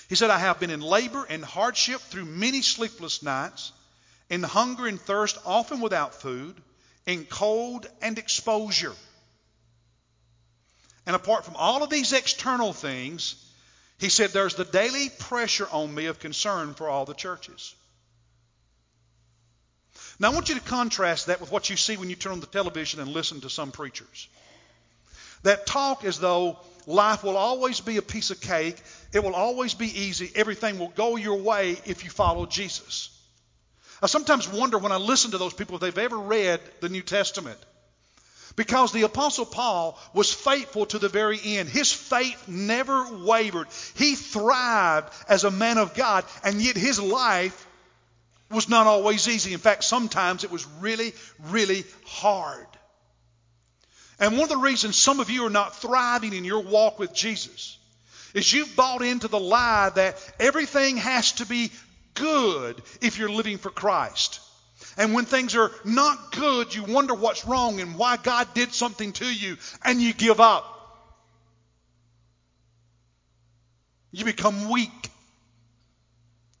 He 0.07 0.15
said, 0.15 0.29
I 0.29 0.39
have 0.39 0.59
been 0.59 0.69
in 0.69 0.81
labor 0.81 1.25
and 1.29 1.43
hardship 1.43 1.99
through 1.99 2.25
many 2.25 2.61
sleepless 2.61 3.23
nights, 3.23 3.73
in 4.29 4.43
hunger 4.43 4.87
and 4.87 4.99
thirst, 4.99 5.37
often 5.45 5.81
without 5.81 6.15
food, 6.15 6.55
in 7.05 7.25
cold 7.25 7.87
and 8.01 8.17
exposure. 8.17 8.93
And 11.05 11.15
apart 11.15 11.45
from 11.45 11.55
all 11.55 11.83
of 11.83 11.89
these 11.89 12.13
external 12.13 12.73
things, 12.73 13.35
he 13.99 14.09
said, 14.09 14.31
There's 14.31 14.55
the 14.55 14.65
daily 14.65 15.09
pressure 15.09 15.67
on 15.71 15.93
me 15.93 16.07
of 16.07 16.19
concern 16.19 16.73
for 16.73 16.89
all 16.89 17.05
the 17.05 17.13
churches. 17.13 17.75
Now, 20.19 20.31
I 20.31 20.33
want 20.33 20.49
you 20.49 20.55
to 20.55 20.61
contrast 20.61 21.27
that 21.27 21.41
with 21.41 21.51
what 21.51 21.69
you 21.69 21.75
see 21.75 21.97
when 21.97 22.09
you 22.09 22.15
turn 22.15 22.33
on 22.33 22.39
the 22.39 22.47
television 22.47 23.01
and 23.01 23.09
listen 23.09 23.41
to 23.41 23.49
some 23.49 23.71
preachers. 23.71 24.27
That 25.43 25.65
talk 25.65 26.05
as 26.05 26.19
though 26.19 26.57
life 26.87 27.23
will 27.23 27.37
always 27.37 27.81
be 27.81 27.97
a 27.97 28.01
piece 28.01 28.31
of 28.31 28.41
cake, 28.41 28.81
it 29.13 29.23
will 29.23 29.35
always 29.35 29.73
be 29.73 29.87
easy, 29.87 30.31
everything 30.35 30.79
will 30.79 30.89
go 30.89 31.17
your 31.17 31.35
way 31.35 31.77
if 31.85 32.03
you 32.03 32.09
follow 32.09 32.45
Jesus. 32.45 33.14
I 34.05 34.07
sometimes 34.07 34.47
wonder 34.47 34.77
when 34.77 34.91
I 34.91 34.97
listen 34.97 35.31
to 35.31 35.39
those 35.39 35.55
people 35.55 35.77
if 35.77 35.81
they've 35.81 35.97
ever 35.97 36.19
read 36.19 36.59
the 36.79 36.89
New 36.89 37.01
Testament. 37.01 37.57
Because 38.55 38.91
the 38.91 39.01
Apostle 39.01 39.47
Paul 39.47 39.99
was 40.13 40.31
faithful 40.31 40.85
to 40.85 40.99
the 40.99 41.09
very 41.09 41.39
end. 41.43 41.69
His 41.69 41.91
faith 41.91 42.47
never 42.47 43.25
wavered. 43.25 43.67
He 43.95 44.13
thrived 44.13 45.11
as 45.27 45.43
a 45.43 45.49
man 45.49 45.79
of 45.79 45.95
God, 45.95 46.23
and 46.43 46.61
yet 46.61 46.77
his 46.77 46.99
life 46.99 47.65
was 48.51 48.69
not 48.69 48.85
always 48.85 49.27
easy. 49.27 49.53
In 49.53 49.59
fact, 49.59 49.83
sometimes 49.83 50.43
it 50.43 50.51
was 50.51 50.67
really, 50.79 51.11
really 51.45 51.83
hard. 52.05 52.67
And 54.19 54.33
one 54.33 54.43
of 54.43 54.49
the 54.49 54.57
reasons 54.57 54.97
some 54.97 55.19
of 55.19 55.31
you 55.31 55.47
are 55.47 55.49
not 55.49 55.77
thriving 55.77 56.33
in 56.33 56.45
your 56.45 56.61
walk 56.61 56.99
with 56.99 57.11
Jesus 57.11 57.79
is 58.35 58.53
you've 58.53 58.75
bought 58.75 59.01
into 59.01 59.27
the 59.27 59.39
lie 59.39 59.89
that 59.95 60.15
everything 60.39 60.97
has 60.97 61.31
to 61.31 61.47
be 61.47 61.71
good 62.15 62.81
if 63.01 63.17
you're 63.17 63.29
living 63.29 63.57
for 63.57 63.69
Christ. 63.69 64.39
And 64.97 65.13
when 65.13 65.25
things 65.25 65.55
are 65.55 65.71
not 65.83 66.31
good, 66.31 66.73
you 66.73 66.83
wonder 66.83 67.13
what's 67.13 67.45
wrong 67.45 67.79
and 67.79 67.95
why 67.95 68.17
God 68.17 68.53
did 68.53 68.73
something 68.73 69.13
to 69.13 69.25
you, 69.25 69.57
and 69.83 70.01
you 70.01 70.13
give 70.13 70.39
up. 70.39 70.71
You 74.11 74.25
become 74.25 74.69
weak. 74.69 75.09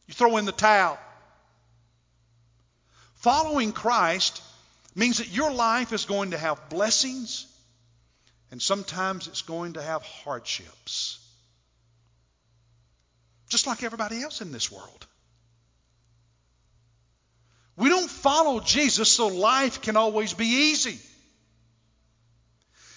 You 0.07 0.13
throw 0.13 0.37
in 0.37 0.45
the 0.45 0.51
towel. 0.51 0.99
Following 3.15 3.71
Christ 3.71 4.41
means 4.93 5.17
that 5.17 5.33
your 5.33 5.51
life 5.51 5.93
is 5.93 6.05
going 6.05 6.31
to 6.31 6.37
have 6.37 6.69
blessings 6.69 7.47
and 8.51 8.61
sometimes 8.61 9.27
it's 9.27 9.41
going 9.41 9.73
to 9.73 9.81
have 9.81 10.03
hardships. 10.03 11.19
Just 13.49 13.67
like 13.67 13.83
everybody 13.83 14.21
else 14.21 14.41
in 14.41 14.51
this 14.51 14.71
world. 14.71 15.07
We 17.77 17.89
don't 17.89 18.09
follow 18.09 18.59
Jesus 18.59 19.09
so 19.09 19.27
life 19.27 19.81
can 19.81 19.97
always 19.97 20.33
be 20.33 20.45
easy. 20.45 20.97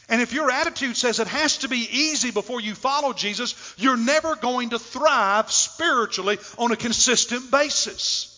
And 0.08 0.23
if 0.23 0.32
your 0.32 0.50
attitude 0.50 0.97
says 0.97 1.18
it 1.18 1.26
has 1.26 1.58
to 1.58 1.68
be 1.68 1.87
easy 1.90 2.30
before 2.30 2.61
you 2.61 2.75
follow 2.75 3.12
Jesus, 3.12 3.75
you're 3.76 3.97
never 3.97 4.37
going 4.37 4.70
to 4.70 4.78
thrive 4.78 5.50
spiritually 5.50 6.38
on 6.56 6.73
a 6.73 6.76
consistent 6.76 7.50
basis. 7.50 8.35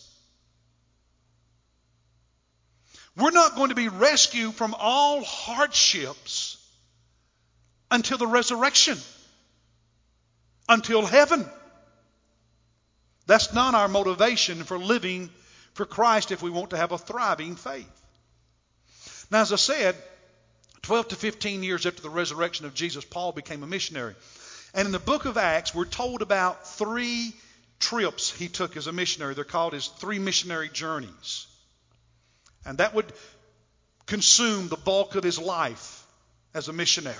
We're 3.15 3.31
not 3.31 3.55
going 3.55 3.69
to 3.69 3.75
be 3.75 3.87
rescued 3.87 4.55
from 4.55 4.75
all 4.77 5.23
hardships 5.23 6.57
until 7.89 8.17
the 8.17 8.27
resurrection, 8.27 8.97
until 10.67 11.05
heaven. 11.05 11.47
That's 13.27 13.53
not 13.53 13.75
our 13.75 13.87
motivation 13.87 14.63
for 14.63 14.77
living 14.77 15.29
for 15.81 15.87
Christ 15.87 16.31
if 16.31 16.43
we 16.43 16.51
want 16.51 16.69
to 16.69 16.77
have 16.77 16.91
a 16.91 16.97
thriving 16.99 17.55
faith. 17.55 17.89
Now, 19.31 19.41
as 19.41 19.51
I 19.51 19.55
said, 19.55 19.95
12 20.83 21.07
to 21.07 21.15
15 21.15 21.63
years 21.63 21.87
after 21.87 22.03
the 22.03 22.09
resurrection 22.11 22.67
of 22.67 22.75
Jesus, 22.75 23.03
Paul 23.03 23.31
became 23.31 23.63
a 23.63 23.67
missionary. 23.67 24.13
And 24.75 24.85
in 24.85 24.91
the 24.91 24.99
book 24.99 25.25
of 25.25 25.37
Acts, 25.37 25.73
we're 25.73 25.85
told 25.85 26.21
about 26.21 26.67
three 26.67 27.33
trips 27.79 28.31
he 28.31 28.47
took 28.47 28.77
as 28.77 28.85
a 28.85 28.91
missionary. 28.91 29.33
They're 29.33 29.43
called 29.43 29.73
his 29.73 29.87
three 29.87 30.19
missionary 30.19 30.69
journeys. 30.69 31.47
And 32.63 32.77
that 32.77 32.93
would 32.93 33.11
consume 34.05 34.67
the 34.67 34.77
bulk 34.77 35.15
of 35.15 35.23
his 35.23 35.39
life 35.39 36.05
as 36.53 36.67
a 36.67 36.73
missionary. 36.73 37.17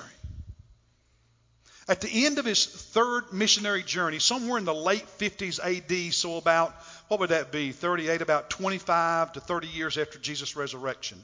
At 1.87 2.01
the 2.01 2.25
end 2.27 2.37
of 2.37 2.45
his 2.45 2.63
third 2.65 3.33
missionary 3.33 3.81
journey, 3.81 4.19
somewhere 4.19 4.59
in 4.59 4.65
the 4.65 4.73
late 4.73 5.07
50s 5.17 5.59
AD, 5.59 6.13
so 6.13 6.37
about, 6.37 6.75
what 7.11 7.19
would 7.19 7.31
that 7.31 7.51
be, 7.51 7.73
38, 7.73 8.21
about 8.21 8.49
25 8.49 9.33
to 9.33 9.41
30 9.41 9.67
years 9.67 9.97
after 9.97 10.17
Jesus' 10.17 10.55
resurrection, 10.55 11.21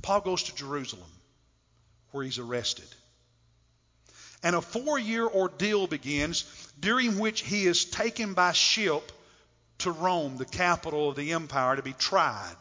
Paul 0.00 0.22
goes 0.22 0.44
to 0.44 0.54
Jerusalem 0.54 1.10
where 2.12 2.24
he's 2.24 2.38
arrested. 2.38 2.86
And 4.42 4.56
a 4.56 4.62
four 4.62 4.98
year 4.98 5.26
ordeal 5.26 5.86
begins 5.86 6.44
during 6.80 7.18
which 7.18 7.42
he 7.42 7.66
is 7.66 7.84
taken 7.84 8.32
by 8.32 8.52
ship 8.52 9.12
to 9.80 9.90
Rome, 9.90 10.38
the 10.38 10.46
capital 10.46 11.10
of 11.10 11.16
the 11.16 11.32
empire, 11.32 11.76
to 11.76 11.82
be 11.82 11.92
tried 11.92 12.56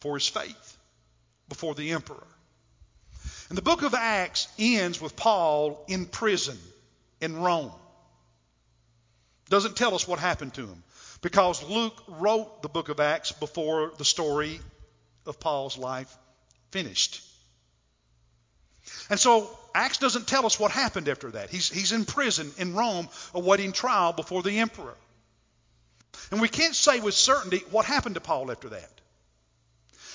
for 0.00 0.14
his 0.14 0.26
faith 0.26 0.78
before 1.50 1.74
the 1.74 1.92
emperor. 1.92 2.26
And 3.50 3.58
the 3.58 3.62
book 3.62 3.82
of 3.82 3.92
Acts 3.92 4.48
ends 4.58 4.98
with 4.98 5.14
Paul 5.14 5.84
in 5.88 6.06
prison 6.06 6.56
in 7.20 7.36
Rome. 7.36 7.72
Doesn't 9.50 9.76
tell 9.76 9.94
us 9.94 10.08
what 10.08 10.18
happened 10.18 10.54
to 10.54 10.66
him 10.66 10.82
because 11.22 11.62
Luke 11.68 12.02
wrote 12.08 12.62
the 12.62 12.68
book 12.68 12.88
of 12.88 13.00
Acts 13.00 13.32
before 13.32 13.92
the 13.98 14.04
story 14.04 14.60
of 15.26 15.40
Paul's 15.40 15.78
life 15.78 16.14
finished. 16.70 17.22
And 19.10 19.18
so 19.18 19.50
Acts 19.74 19.98
doesn't 19.98 20.26
tell 20.26 20.46
us 20.46 20.58
what 20.58 20.70
happened 20.70 21.08
after 21.08 21.30
that. 21.32 21.50
He's, 21.50 21.68
he's 21.68 21.92
in 21.92 22.04
prison 22.04 22.50
in 22.58 22.74
Rome 22.74 23.08
awaiting 23.34 23.72
trial 23.72 24.12
before 24.12 24.42
the 24.42 24.58
emperor. 24.58 24.94
And 26.30 26.40
we 26.40 26.48
can't 26.48 26.74
say 26.74 27.00
with 27.00 27.14
certainty 27.14 27.62
what 27.70 27.84
happened 27.84 28.14
to 28.14 28.20
Paul 28.20 28.50
after 28.50 28.70
that. 28.70 28.90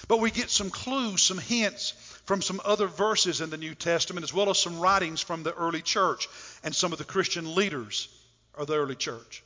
But 0.07 0.19
we 0.19 0.31
get 0.31 0.49
some 0.49 0.69
clues, 0.69 1.21
some 1.21 1.37
hints 1.37 1.91
from 2.25 2.41
some 2.41 2.59
other 2.65 2.87
verses 2.87 3.41
in 3.41 3.49
the 3.49 3.57
New 3.57 3.75
Testament, 3.75 4.23
as 4.23 4.33
well 4.33 4.49
as 4.49 4.59
some 4.59 4.79
writings 4.79 5.21
from 5.21 5.43
the 5.43 5.53
early 5.53 5.81
church 5.81 6.27
and 6.63 6.75
some 6.75 6.91
of 6.91 6.97
the 6.97 7.05
Christian 7.05 7.55
leaders 7.55 8.07
of 8.55 8.67
the 8.67 8.75
early 8.75 8.95
church. 8.95 9.43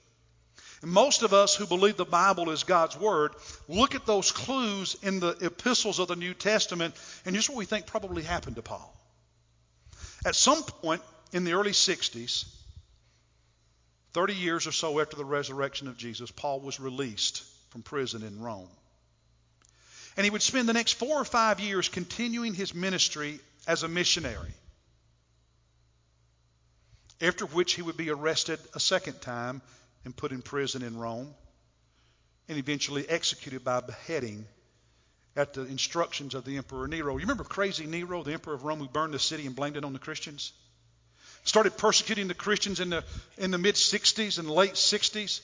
Most 0.86 1.24
of 1.24 1.34
us 1.34 1.56
who 1.56 1.66
believe 1.66 1.98
the 1.98 2.06
Bible 2.06 2.52
is 2.52 2.64
God's 2.64 2.98
Word 2.98 3.34
look 3.68 3.96
at 3.96 4.06
those 4.06 4.32
clues 4.32 4.96
in 5.02 5.20
the 5.20 5.36
epistles 5.42 6.00
of 6.00 6.08
the 6.08 6.16
New 6.16 6.34
Testament, 6.34 6.96
and 7.26 7.36
here's 7.36 7.50
what 7.50 7.58
we 7.58 7.66
think 7.66 7.88
probably 7.88 8.22
happened 8.22 8.58
to 8.58 8.62
Paul. 8.62 8.96
At 10.26 10.36
some 10.36 10.64
point 10.64 11.02
in 11.34 11.44
the 11.44 11.54
early 11.54 11.72
60s, 11.72 12.46
30 14.14 14.36
years 14.36 14.68
or 14.68 14.72
so 14.72 15.00
after 15.00 15.18
the 15.18 15.26
resurrection 15.26 15.88
of 15.88 15.98
Jesus, 15.98 16.32
Paul 16.32 16.62
was 16.62 16.80
released 16.80 17.44
from 17.70 17.82
prison 17.82 18.24
in 18.24 18.40
Rome. 18.40 18.70
And 20.16 20.24
he 20.24 20.30
would 20.30 20.42
spend 20.42 20.70
the 20.70 20.74
next 20.74 20.94
four 20.94 21.20
or 21.20 21.26
five 21.26 21.60
years 21.60 21.90
continuing 21.90 22.54
his 22.54 22.74
ministry 22.74 23.40
as 23.68 23.84
a 23.84 23.88
missionary. 23.88 24.54
After 27.22 27.46
which 27.46 27.74
he 27.74 27.82
would 27.82 27.98
be 27.98 28.10
arrested 28.10 28.60
a 28.74 28.80
second 28.80 29.20
time 29.22 29.62
and 30.06 30.16
put 30.16 30.32
in 30.32 30.42
prison 30.42 30.84
in 30.84 30.98
Rome 30.98 31.34
and 32.48 32.58
eventually 32.58 33.08
executed 33.10 33.64
by 33.64 33.82
beheading 33.82 34.46
at 35.36 35.54
the 35.54 35.64
instructions 35.64 36.34
of 36.34 36.46
the 36.46 36.58
Emperor 36.58 36.88
Nero. 36.88 37.18
You 37.18 37.22
remember 37.22 37.44
crazy 37.44 37.86
Nero, 37.86 38.24
the 38.24 38.34
Emperor 38.34 38.54
of 38.54 38.64
Rome, 38.64 38.80
who 38.80 38.88
burned 38.88 39.14
the 39.14 39.20
city 39.20 39.46
and 39.46 39.56
blamed 39.56 39.76
it 39.76 39.84
on 39.84 39.94
the 39.94 40.00
Christians? 40.00 40.54
Started 41.44 41.78
persecuting 41.78 42.28
the 42.28 42.34
Christians 42.34 42.80
in 42.80 42.92
the, 42.92 43.04
in 43.38 43.52
the 43.52 43.58
mid 43.58 43.76
60s 43.76 44.40
and 44.40 44.50
late 44.50 44.74
60s 44.74 45.42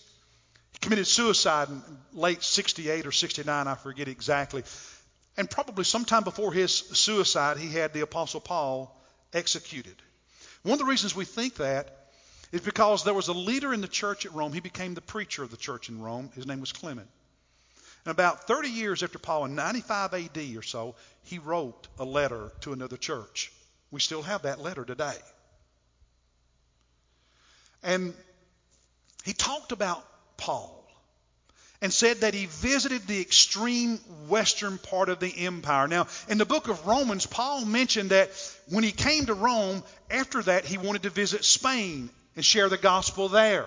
He 0.71 0.79
committed 0.79 1.07
suicide 1.07 1.67
in 1.69 1.81
late 2.13 2.41
68 2.43 3.05
or 3.05 3.11
69, 3.11 3.67
I 3.67 3.75
forget 3.75 4.07
exactly. 4.07 4.63
And 5.37 5.49
probably 5.49 5.83
sometime 5.83 6.23
before 6.23 6.53
his 6.53 6.71
suicide, 6.71 7.57
he 7.57 7.69
had 7.69 7.93
the 7.93 8.01
Apostle 8.01 8.41
Paul 8.41 8.95
executed. 9.33 9.95
One 10.63 10.73
of 10.73 10.79
the 10.79 10.85
reasons 10.85 11.15
we 11.15 11.25
think 11.25 11.55
that 11.55 12.00
is 12.51 12.61
because 12.61 13.03
there 13.03 13.13
was 13.13 13.29
a 13.29 13.33
leader 13.33 13.73
in 13.73 13.81
the 13.81 13.87
church 13.87 14.25
at 14.25 14.33
Rome. 14.33 14.53
He 14.53 14.59
became 14.59 14.93
the 14.93 15.01
preacher 15.01 15.43
of 15.43 15.51
the 15.51 15.57
church 15.57 15.89
in 15.89 16.01
Rome. 16.01 16.29
His 16.35 16.45
name 16.45 16.59
was 16.59 16.71
Clement. 16.71 17.07
And 18.05 18.11
about 18.11 18.47
30 18.47 18.69
years 18.69 19.03
after 19.03 19.19
Paul, 19.19 19.45
in 19.45 19.55
95 19.55 20.13
AD 20.13 20.37
or 20.57 20.63
so, 20.63 20.95
he 21.23 21.39
wrote 21.39 21.87
a 21.99 22.05
letter 22.05 22.51
to 22.61 22.73
another 22.73 22.97
church. 22.97 23.51
We 23.91 23.99
still 23.99 24.23
have 24.23 24.43
that 24.43 24.59
letter 24.59 24.83
today. 24.83 25.15
And 27.83 28.13
he 29.23 29.33
talked 29.33 29.71
about 29.71 30.03
Paul 30.37 30.77
and 31.81 31.91
said 31.91 32.17
that 32.17 32.33
he 32.33 32.45
visited 32.45 33.07
the 33.07 33.21
extreme 33.21 33.97
western 34.27 34.77
part 34.77 35.09
of 35.09 35.19
the 35.19 35.45
empire. 35.45 35.87
Now, 35.87 36.07
in 36.27 36.37
the 36.37 36.45
book 36.45 36.67
of 36.67 36.85
Romans, 36.85 37.25
Paul 37.25 37.65
mentioned 37.65 38.11
that 38.11 38.29
when 38.69 38.83
he 38.83 38.91
came 38.91 39.25
to 39.27 39.33
Rome, 39.33 39.83
after 40.09 40.41
that, 40.43 40.65
he 40.65 40.77
wanted 40.77 41.03
to 41.03 41.09
visit 41.09 41.43
Spain 41.43 42.09
and 42.35 42.45
share 42.45 42.69
the 42.69 42.77
gospel 42.77 43.29
there. 43.29 43.65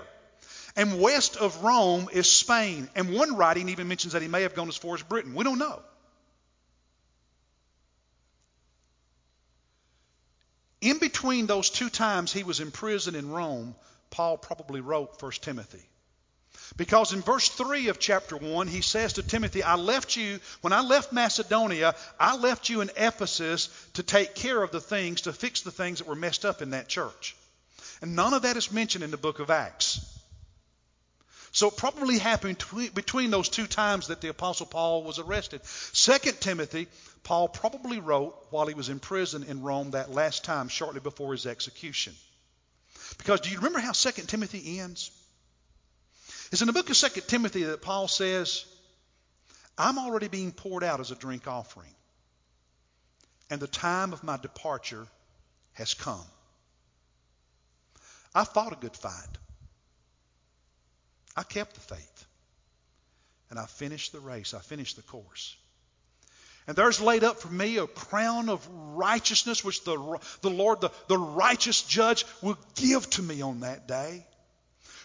And 0.76 1.00
west 1.00 1.36
of 1.36 1.62
Rome 1.62 2.08
is 2.12 2.30
Spain. 2.30 2.88
And 2.96 3.14
one 3.14 3.36
writing 3.36 3.68
even 3.68 3.88
mentions 3.88 4.12
that 4.12 4.22
he 4.22 4.28
may 4.28 4.42
have 4.42 4.54
gone 4.54 4.68
as 4.68 4.76
far 4.76 4.94
as 4.94 5.02
Britain. 5.02 5.34
We 5.34 5.44
don't 5.44 5.58
know. 5.58 5.80
In 10.80 10.98
between 10.98 11.46
those 11.46 11.70
two 11.70 11.88
times 11.88 12.32
he 12.32 12.42
was 12.42 12.60
in 12.60 12.70
prison 12.70 13.14
in 13.14 13.30
Rome, 13.30 13.74
Paul 14.10 14.36
probably 14.36 14.80
wrote 14.80 15.22
1 15.22 15.32
Timothy. 15.40 15.82
Because 16.76 17.12
in 17.12 17.20
verse 17.20 17.48
3 17.48 17.88
of 17.88 17.98
chapter 17.98 18.36
1, 18.36 18.68
he 18.68 18.80
says 18.80 19.14
to 19.14 19.22
Timothy, 19.22 19.62
I 19.62 19.76
left 19.76 20.16
you, 20.16 20.40
when 20.60 20.72
I 20.72 20.80
left 20.80 21.12
Macedonia, 21.12 21.94
I 22.18 22.36
left 22.36 22.68
you 22.68 22.80
in 22.80 22.90
Ephesus 22.96 23.68
to 23.94 24.02
take 24.02 24.34
care 24.34 24.62
of 24.62 24.72
the 24.72 24.80
things, 24.80 25.22
to 25.22 25.32
fix 25.32 25.62
the 25.62 25.70
things 25.70 25.98
that 25.98 26.08
were 26.08 26.14
messed 26.14 26.44
up 26.44 26.62
in 26.62 26.70
that 26.70 26.88
church. 26.88 27.36
And 28.00 28.16
none 28.16 28.34
of 28.34 28.42
that 28.42 28.56
is 28.56 28.72
mentioned 28.72 29.04
in 29.04 29.10
the 29.10 29.16
book 29.16 29.38
of 29.38 29.50
Acts. 29.50 30.00
So 31.52 31.68
it 31.68 31.76
probably 31.76 32.18
happened 32.18 32.62
between 32.94 33.30
those 33.30 33.48
two 33.48 33.68
times 33.68 34.08
that 34.08 34.20
the 34.20 34.28
Apostle 34.28 34.66
Paul 34.66 35.04
was 35.04 35.20
arrested. 35.20 35.64
Second 35.64 36.40
Timothy, 36.40 36.88
Paul 37.22 37.46
probably 37.48 38.00
wrote 38.00 38.34
while 38.50 38.66
he 38.66 38.74
was 38.74 38.88
in 38.88 38.98
prison 38.98 39.44
in 39.44 39.62
Rome 39.62 39.92
that 39.92 40.10
last 40.10 40.44
time, 40.44 40.66
shortly 40.66 40.98
before 40.98 41.30
his 41.30 41.46
execution. 41.46 42.12
Because 43.18 43.40
do 43.40 43.50
you 43.50 43.58
remember 43.58 43.78
how 43.78 43.92
Second 43.92 44.26
Timothy 44.26 44.80
ends? 44.80 45.12
It's 46.50 46.60
in 46.60 46.66
the 46.66 46.72
book 46.72 46.90
of 46.90 46.96
Second 46.96 47.28
Timothy 47.28 47.62
that 47.62 47.82
Paul 47.82 48.08
says, 48.08 48.64
I'm 49.78 49.98
already 49.98 50.28
being 50.28 50.50
poured 50.50 50.82
out 50.82 50.98
as 50.98 51.12
a 51.12 51.16
drink 51.16 51.46
offering, 51.46 51.94
and 53.48 53.60
the 53.60 53.68
time 53.68 54.12
of 54.12 54.24
my 54.24 54.36
departure 54.36 55.06
has 55.74 55.94
come. 55.94 56.24
I 58.34 58.44
fought 58.44 58.72
a 58.72 58.76
good 58.76 58.96
fight. 58.96 59.38
I 61.36 61.42
kept 61.42 61.74
the 61.74 61.80
faith. 61.80 62.26
And 63.50 63.58
I 63.58 63.66
finished 63.66 64.12
the 64.12 64.20
race. 64.20 64.54
I 64.54 64.60
finished 64.60 64.96
the 64.96 65.02
course. 65.02 65.56
And 66.66 66.76
there's 66.76 67.00
laid 67.00 67.24
up 67.24 67.40
for 67.40 67.48
me 67.48 67.76
a 67.76 67.86
crown 67.86 68.48
of 68.48 68.66
righteousness, 68.96 69.62
which 69.62 69.84
the, 69.84 70.18
the 70.40 70.50
Lord, 70.50 70.80
the, 70.80 70.90
the 71.08 71.18
righteous 71.18 71.82
judge, 71.82 72.24
will 72.40 72.58
give 72.74 73.08
to 73.10 73.22
me 73.22 73.42
on 73.42 73.60
that 73.60 73.86
day. 73.86 74.26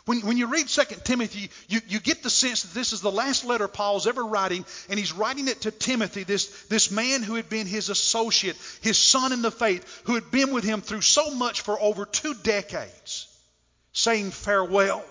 When, 0.05 0.21
when 0.21 0.37
you 0.37 0.47
read 0.47 0.67
2 0.67 0.81
Timothy, 1.03 1.49
you, 1.67 1.81
you 1.87 1.99
get 1.99 2.23
the 2.23 2.29
sense 2.29 2.63
that 2.63 2.73
this 2.73 2.93
is 2.93 3.01
the 3.01 3.11
last 3.11 3.45
letter 3.45 3.67
Paul's 3.67 4.07
ever 4.07 4.25
writing, 4.25 4.65
and 4.89 4.97
he's 4.97 5.13
writing 5.13 5.47
it 5.47 5.61
to 5.61 5.71
Timothy, 5.71 6.23
this, 6.23 6.63
this 6.63 6.91
man 6.91 7.21
who 7.23 7.35
had 7.35 7.49
been 7.49 7.67
his 7.67 7.89
associate, 7.89 8.57
his 8.81 8.97
son 8.97 9.33
in 9.33 9.41
the 9.41 9.51
faith, 9.51 10.01
who 10.05 10.15
had 10.15 10.31
been 10.31 10.53
with 10.53 10.63
him 10.63 10.81
through 10.81 11.01
so 11.01 11.31
much 11.31 11.61
for 11.61 11.79
over 11.79 12.05
two 12.05 12.33
decades, 12.33 13.27
saying 13.93 14.31
farewell. 14.31 15.03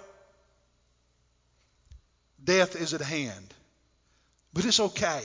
Death 2.42 2.77
is 2.77 2.94
at 2.94 3.01
hand. 3.01 3.55
But 4.55 4.64
it's 4.64 4.81
okay. 4.81 5.22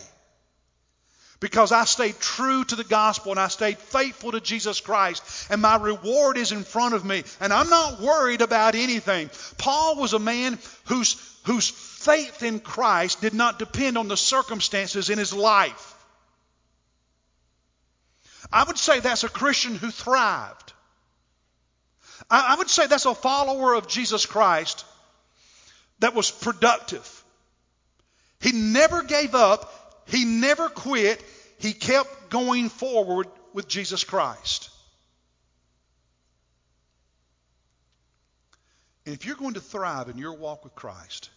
Because 1.44 1.74
I 1.74 1.84
stayed 1.84 2.18
true 2.22 2.64
to 2.64 2.78
the 2.78 2.86
gospel 2.86 3.34
and 3.34 3.40
I 3.40 3.50
stayed 3.50 3.78
faithful 3.78 4.32
to 4.32 4.40
Jesus 4.40 4.80
Christ, 4.80 5.22
and 5.50 5.62
my 5.62 5.76
reward 5.76 6.38
is 6.38 6.54
in 6.54 6.64
front 6.64 6.94
of 6.94 7.04
me, 7.04 7.26
and 7.42 7.52
I'm 7.52 7.70
not 7.70 8.00
worried 8.00 8.40
about 8.40 8.76
anything. 8.76 9.30
Paul 9.58 9.98
was 9.98 10.14
a 10.14 10.20
man 10.20 10.58
whose, 10.86 11.18
whose 11.44 11.68
faith 11.68 12.44
in 12.44 12.62
Christ 12.62 13.20
did 13.20 13.34
not 13.34 13.60
depend 13.60 13.98
on 13.98 14.08
the 14.08 14.16
circumstances 14.16 15.10
in 15.10 15.18
his 15.18 15.34
life. 15.34 15.94
I 18.50 18.64
would 18.64 18.78
say 18.78 19.02
that's 19.02 19.26
a 19.26 19.30
Christian 19.30 19.76
who 19.76 19.92
thrived. 19.92 20.72
I, 22.30 22.54
I 22.54 22.56
would 22.56 22.70
say 22.70 22.88
that's 22.88 23.06
a 23.06 23.14
follower 23.14 23.74
of 23.74 23.90
Jesus 23.90 24.26
Christ 24.26 24.86
that 26.00 26.16
was 26.16 26.32
productive. 26.32 27.24
He 28.40 28.54
never 28.54 29.04
gave 29.04 29.36
up. 29.36 29.83
He 30.06 30.26
never 30.26 30.70
quit. 30.70 31.24
He 31.60 31.74
kept 31.74 32.30
going 32.30 32.70
forward 32.70 33.28
with 33.54 33.68
Jesus 33.68 34.04
Christ. 34.04 34.70
And 39.06 39.14
if 39.14 39.26
you're 39.26 39.36
going 39.36 39.56
to 39.56 39.62
thrive 39.62 40.10
in 40.10 40.18
your 40.18 40.36
walk 40.36 40.64
with 40.64 40.76
Christ, 40.76 41.30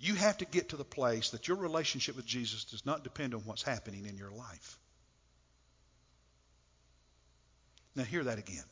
you 0.00 0.14
have 0.14 0.38
to 0.38 0.44
get 0.44 0.70
to 0.70 0.76
the 0.76 0.84
place 0.84 1.30
that 1.30 1.46
your 1.46 1.56
relationship 1.56 2.16
with 2.16 2.26
Jesus 2.26 2.64
does 2.64 2.84
not 2.84 3.04
depend 3.04 3.34
on 3.34 3.40
what's 3.40 3.62
happening 3.62 4.06
in 4.06 4.16
your 4.16 4.30
life. 4.30 4.78
Now, 7.94 8.04
hear 8.04 8.24
that 8.24 8.38
again. 8.38 8.64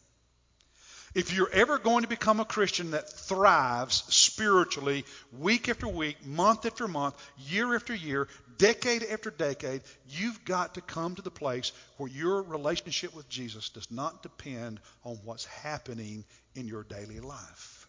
If 1.12 1.32
you're 1.32 1.50
ever 1.50 1.78
going 1.78 2.02
to 2.02 2.08
become 2.08 2.38
a 2.38 2.44
Christian 2.44 2.92
that 2.92 3.08
thrives 3.08 4.04
spiritually 4.14 5.04
week 5.36 5.68
after 5.68 5.88
week, 5.88 6.24
month 6.24 6.66
after 6.66 6.86
month, 6.86 7.16
year 7.48 7.74
after 7.74 7.92
year, 7.94 8.28
decade 8.58 9.02
after 9.02 9.30
decade, 9.30 9.82
you've 10.08 10.44
got 10.44 10.74
to 10.74 10.80
come 10.80 11.16
to 11.16 11.22
the 11.22 11.30
place 11.30 11.72
where 11.96 12.08
your 12.08 12.42
relationship 12.42 13.14
with 13.14 13.28
Jesus 13.28 13.70
does 13.70 13.90
not 13.90 14.22
depend 14.22 14.78
on 15.02 15.16
what's 15.24 15.46
happening 15.46 16.24
in 16.54 16.68
your 16.68 16.84
daily 16.84 17.18
life. 17.18 17.88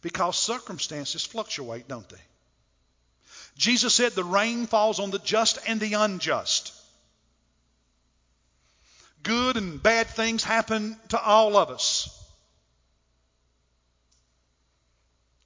Because 0.00 0.36
circumstances 0.36 1.24
fluctuate, 1.24 1.88
don't 1.88 2.08
they? 2.08 2.16
Jesus 3.56 3.94
said 3.94 4.12
the 4.12 4.22
rain 4.22 4.66
falls 4.66 5.00
on 5.00 5.10
the 5.10 5.18
just 5.18 5.58
and 5.66 5.80
the 5.80 5.94
unjust 5.94 6.72
good 9.22 9.56
and 9.56 9.82
bad 9.82 10.06
things 10.06 10.44
happen 10.44 10.96
to 11.08 11.20
all 11.20 11.56
of 11.56 11.70
us. 11.70 12.14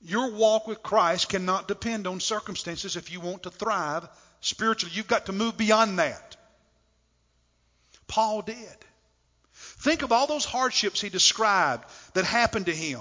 Your 0.00 0.32
walk 0.32 0.66
with 0.66 0.82
Christ 0.82 1.28
cannot 1.28 1.68
depend 1.68 2.06
on 2.06 2.18
circumstances 2.18 2.96
if 2.96 3.12
you 3.12 3.20
want 3.20 3.44
to 3.44 3.50
thrive 3.50 4.08
spiritually. 4.40 4.94
You've 4.94 5.06
got 5.06 5.26
to 5.26 5.32
move 5.32 5.56
beyond 5.56 5.98
that. 5.98 6.36
Paul 8.08 8.42
did. 8.42 8.76
Think 9.54 10.02
of 10.02 10.12
all 10.12 10.26
those 10.26 10.44
hardships 10.44 11.00
he 11.00 11.08
described 11.08 11.84
that 12.14 12.24
happened 12.24 12.66
to 12.66 12.74
him 12.74 13.00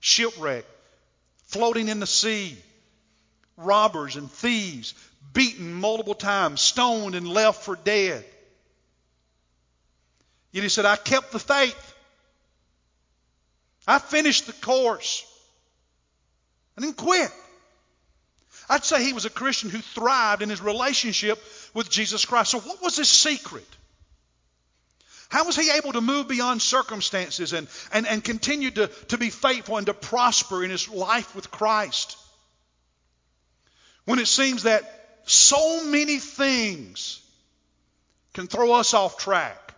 shipwreck, 0.00 0.64
floating 1.44 1.88
in 1.88 2.00
the 2.00 2.06
sea, 2.06 2.56
robbers 3.58 4.16
and 4.16 4.30
thieves, 4.30 4.94
beaten 5.34 5.74
multiple 5.74 6.14
times, 6.14 6.60
stoned 6.60 7.14
and 7.14 7.28
left 7.28 7.64
for 7.64 7.76
dead. 7.76 8.24
Yet 10.52 10.62
he 10.62 10.68
said, 10.68 10.84
I 10.84 10.96
kept 10.96 11.32
the 11.32 11.38
faith. 11.38 11.94
I 13.86 13.98
finished 13.98 14.46
the 14.46 14.52
course. 14.52 15.24
I 16.76 16.80
didn't 16.80 16.96
quit. 16.96 17.30
I'd 18.68 18.84
say 18.84 19.02
he 19.02 19.12
was 19.12 19.24
a 19.24 19.30
Christian 19.30 19.70
who 19.70 19.78
thrived 19.78 20.42
in 20.42 20.50
his 20.50 20.60
relationship 20.60 21.42
with 21.74 21.90
Jesus 21.90 22.24
Christ. 22.24 22.52
So, 22.52 22.60
what 22.60 22.82
was 22.82 22.96
his 22.96 23.08
secret? 23.08 23.66
How 25.28 25.44
was 25.44 25.56
he 25.56 25.70
able 25.70 25.92
to 25.92 26.00
move 26.00 26.26
beyond 26.28 26.60
circumstances 26.60 27.52
and, 27.52 27.68
and, 27.92 28.06
and 28.06 28.22
continue 28.22 28.70
to, 28.72 28.88
to 29.08 29.18
be 29.18 29.30
faithful 29.30 29.76
and 29.76 29.86
to 29.86 29.94
prosper 29.94 30.64
in 30.64 30.70
his 30.70 30.88
life 30.88 31.34
with 31.36 31.50
Christ? 31.50 32.16
When 34.04 34.18
it 34.18 34.26
seems 34.26 34.64
that 34.64 34.82
so 35.26 35.84
many 35.84 36.18
things 36.18 37.20
can 38.34 38.48
throw 38.48 38.72
us 38.72 38.94
off 38.94 39.18
track 39.18 39.69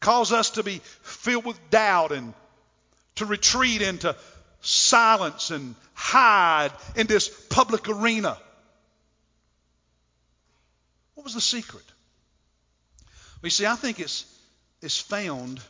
cause 0.00 0.32
us 0.32 0.50
to 0.50 0.62
be 0.62 0.80
filled 1.02 1.44
with 1.44 1.58
doubt 1.70 2.12
and 2.12 2.34
to 3.16 3.26
retreat 3.26 3.82
into 3.82 4.14
silence 4.60 5.50
and 5.50 5.74
hide 5.94 6.70
in 6.96 7.06
this 7.06 7.28
public 7.28 7.88
arena. 7.88 8.36
What 11.14 11.24
was 11.24 11.34
the 11.34 11.40
secret? 11.40 11.84
You 13.42 13.50
see, 13.50 13.66
I 13.66 13.74
think 13.74 14.00
it's, 14.00 14.24
it's 14.82 15.00
found 15.00 15.60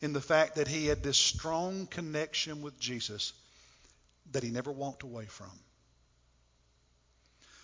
in 0.00 0.12
the 0.12 0.20
fact 0.20 0.56
that 0.56 0.68
he 0.68 0.86
had 0.86 1.02
this 1.02 1.16
strong 1.16 1.86
connection 1.86 2.62
with 2.62 2.78
Jesus 2.78 3.32
that 4.32 4.42
he 4.42 4.50
never 4.50 4.70
walked 4.70 5.02
away 5.02 5.26
from. 5.26 5.50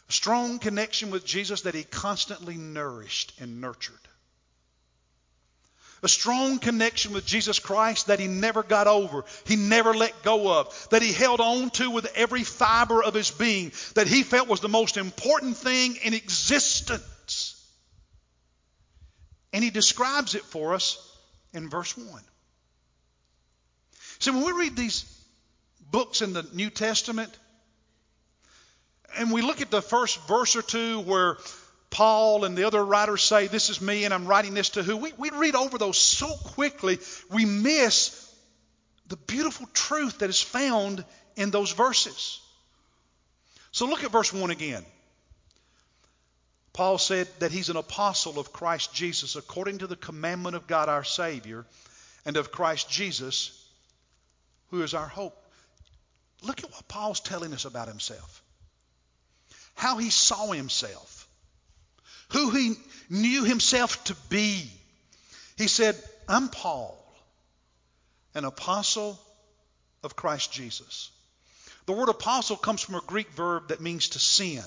A 0.09 0.13
strong 0.13 0.59
connection 0.59 1.11
with 1.11 1.25
Jesus 1.25 1.63
that 1.63 1.75
he 1.75 1.85
constantly 1.85 2.57
nourished 2.57 3.33
and 3.41 3.61
nurtured. 3.61 3.95
A 6.03 6.09
strong 6.09 6.59
connection 6.59 7.13
with 7.13 7.27
Jesus 7.27 7.59
Christ 7.59 8.07
that 8.07 8.21
he 8.21 8.27
never 8.27 8.63
got 8.63 8.87
over, 8.87 9.25
he 9.45 9.57
never 9.57 9.93
let 9.93 10.23
go 10.23 10.61
of, 10.61 10.89
that 10.91 11.03
he 11.03 11.13
held 11.13 11.41
on 11.41 11.71
to 11.71 11.91
with 11.91 12.11
every 12.15 12.43
fiber 12.43 13.03
of 13.03 13.13
his 13.13 13.31
being, 13.31 13.73
that 13.95 14.07
he 14.07 14.23
felt 14.23 14.49
was 14.49 14.61
the 14.61 14.69
most 14.69 14.97
important 14.97 15.57
thing 15.57 15.97
in 16.03 16.15
existence. 16.15 17.57
And 19.53 19.63
he 19.63 19.71
describes 19.71 20.35
it 20.35 20.43
for 20.45 20.75
us 20.75 20.97
in 21.53 21.69
verse 21.69 21.97
1. 21.97 22.23
So 24.21 24.33
when 24.33 24.45
we 24.45 24.53
read 24.53 24.77
these 24.77 25.05
books 25.91 26.23
in 26.23 26.33
the 26.33 26.47
New 26.55 26.71
Testament, 26.71 27.37
and 29.19 29.33
we 29.33 29.43
look 29.43 29.61
at 29.61 29.71
the 29.71 29.83
first 29.83 30.27
verse 30.29 30.57
or 30.57 30.63
two 30.63 31.01
where 31.01 31.37
Paul 31.91 32.45
and 32.45 32.57
the 32.57 32.65
other 32.65 32.85
writers 32.85 33.23
say, 33.23 33.49
This 33.49 33.69
is 33.69 33.81
me 33.81 34.05
and 34.05 34.15
I'm 34.15 34.27
writing 34.27 34.55
this 34.55 34.71
to 34.71 34.83
who, 34.83 34.97
we, 34.97 35.13
we 35.19 35.31
read 35.31 35.57
over 35.57 35.77
those 35.77 35.99
so 35.99 36.35
quickly, 36.35 36.99
we 37.31 37.45
miss 37.45 38.27
the 39.09 39.17
beautiful 39.17 39.67
truth 39.75 40.21
that 40.21 40.31
is 40.31 40.41
found 40.41 41.05
in 41.37 41.51
those 41.51 41.73
verses. 41.73 42.41
So 43.73 43.87
look 43.87 44.05
at 44.05 44.13
verse 44.13 44.33
1 44.33 44.51
again. 44.51 44.85
Paul 46.73 46.99
said 46.99 47.29
that 47.41 47.51
he's 47.51 47.69
an 47.69 47.77
apostle 47.77 48.39
of 48.39 48.53
Christ 48.53 48.95
Jesus 48.95 49.35
according 49.35 49.79
to 49.79 49.89
the 49.89 49.97
commandment 49.97 50.55
of 50.55 50.69
God 50.69 50.89
our 50.89 51.05
Savior 51.05 51.67
and 52.25 52.37
of 52.37 52.53
Christ 52.53 52.89
Jesus, 52.89 53.69
who 54.69 54.83
is 54.83 54.95
our 54.95 55.09
hope. 55.09 55.37
Look 56.43 56.63
at 56.63 56.71
what 56.71 56.87
Paul's 56.89 57.21
telling 57.21 57.53
us 57.53 57.65
about 57.65 57.89
himself. 57.89 58.43
How 59.75 59.99
he 59.99 60.11
saw 60.11 60.53
himself. 60.53 61.20
Who 62.33 62.51
he 62.51 62.75
knew 63.09 63.45
himself 63.45 64.03
to 64.05 64.15
be. 64.29 64.71
He 65.57 65.67
said, 65.67 65.97
I'm 66.29 66.49
Paul, 66.49 66.97
an 68.35 68.45
apostle 68.45 69.21
of 70.03 70.17
Christ 70.17 70.53
Jesus. 70.53 71.11
The 71.87 71.93
word 71.93 72.09
apostle 72.09 72.57
comes 72.57 72.81
from 72.83 72.95
a 72.95 73.03
Greek 73.07 73.31
verb 73.33 73.69
that 73.69 73.81
means 73.81 74.11
to 74.11 74.19
send. 74.19 74.65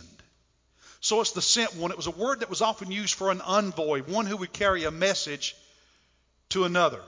So 0.99 1.21
it's 1.21 1.31
the 1.31 1.41
sent 1.41 1.75
one. 1.75 1.91
It 1.91 1.97
was 1.97 2.07
a 2.07 2.11
word 2.11 2.41
that 2.41 2.49
was 2.49 2.61
often 2.61 2.91
used 2.91 3.15
for 3.15 3.31
an 3.31 3.41
envoy, 3.41 4.01
one 4.03 4.25
who 4.25 4.37
would 4.37 4.53
carry 4.53 4.83
a 4.83 4.91
message 4.91 5.55
to 6.49 6.65
another 6.65 7.01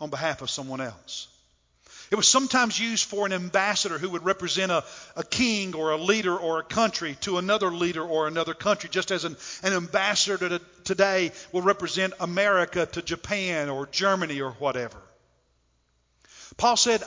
on 0.00 0.10
behalf 0.10 0.42
of 0.42 0.50
someone 0.50 0.80
else. 0.80 1.28
It 2.12 2.16
was 2.16 2.28
sometimes 2.28 2.78
used 2.78 3.06
for 3.06 3.24
an 3.24 3.32
ambassador 3.32 3.96
who 3.96 4.10
would 4.10 4.22
represent 4.22 4.70
a, 4.70 4.84
a 5.16 5.24
king 5.24 5.74
or 5.74 5.92
a 5.92 5.96
leader 5.96 6.36
or 6.36 6.58
a 6.58 6.62
country 6.62 7.16
to 7.22 7.38
another 7.38 7.70
leader 7.70 8.04
or 8.04 8.28
another 8.28 8.52
country, 8.52 8.90
just 8.90 9.10
as 9.10 9.24
an, 9.24 9.34
an 9.62 9.72
ambassador 9.72 10.50
to, 10.50 10.60
today 10.84 11.32
will 11.52 11.62
represent 11.62 12.12
America 12.20 12.84
to 12.84 13.00
Japan 13.00 13.70
or 13.70 13.86
Germany 13.86 14.42
or 14.42 14.50
whatever. 14.50 14.98
Paul 16.58 16.76
said, 16.76 17.02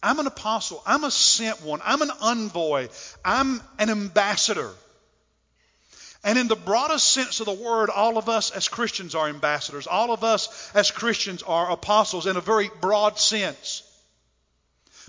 I'm 0.00 0.20
an 0.20 0.28
apostle. 0.28 0.80
I'm 0.86 1.02
a 1.02 1.10
sent 1.10 1.62
one. 1.62 1.80
I'm 1.84 2.00
an 2.00 2.12
envoy. 2.20 2.90
I'm 3.24 3.60
an 3.80 3.90
ambassador. 3.90 4.70
And 6.22 6.38
in 6.38 6.46
the 6.46 6.54
broadest 6.54 7.08
sense 7.08 7.40
of 7.40 7.46
the 7.46 7.52
word, 7.52 7.90
all 7.90 8.16
of 8.16 8.28
us 8.28 8.52
as 8.52 8.68
Christians 8.68 9.16
are 9.16 9.28
ambassadors. 9.28 9.88
All 9.88 10.12
of 10.12 10.22
us 10.22 10.70
as 10.72 10.92
Christians 10.92 11.42
are 11.42 11.72
apostles 11.72 12.28
in 12.28 12.36
a 12.36 12.40
very 12.40 12.70
broad 12.80 13.18
sense. 13.18 13.82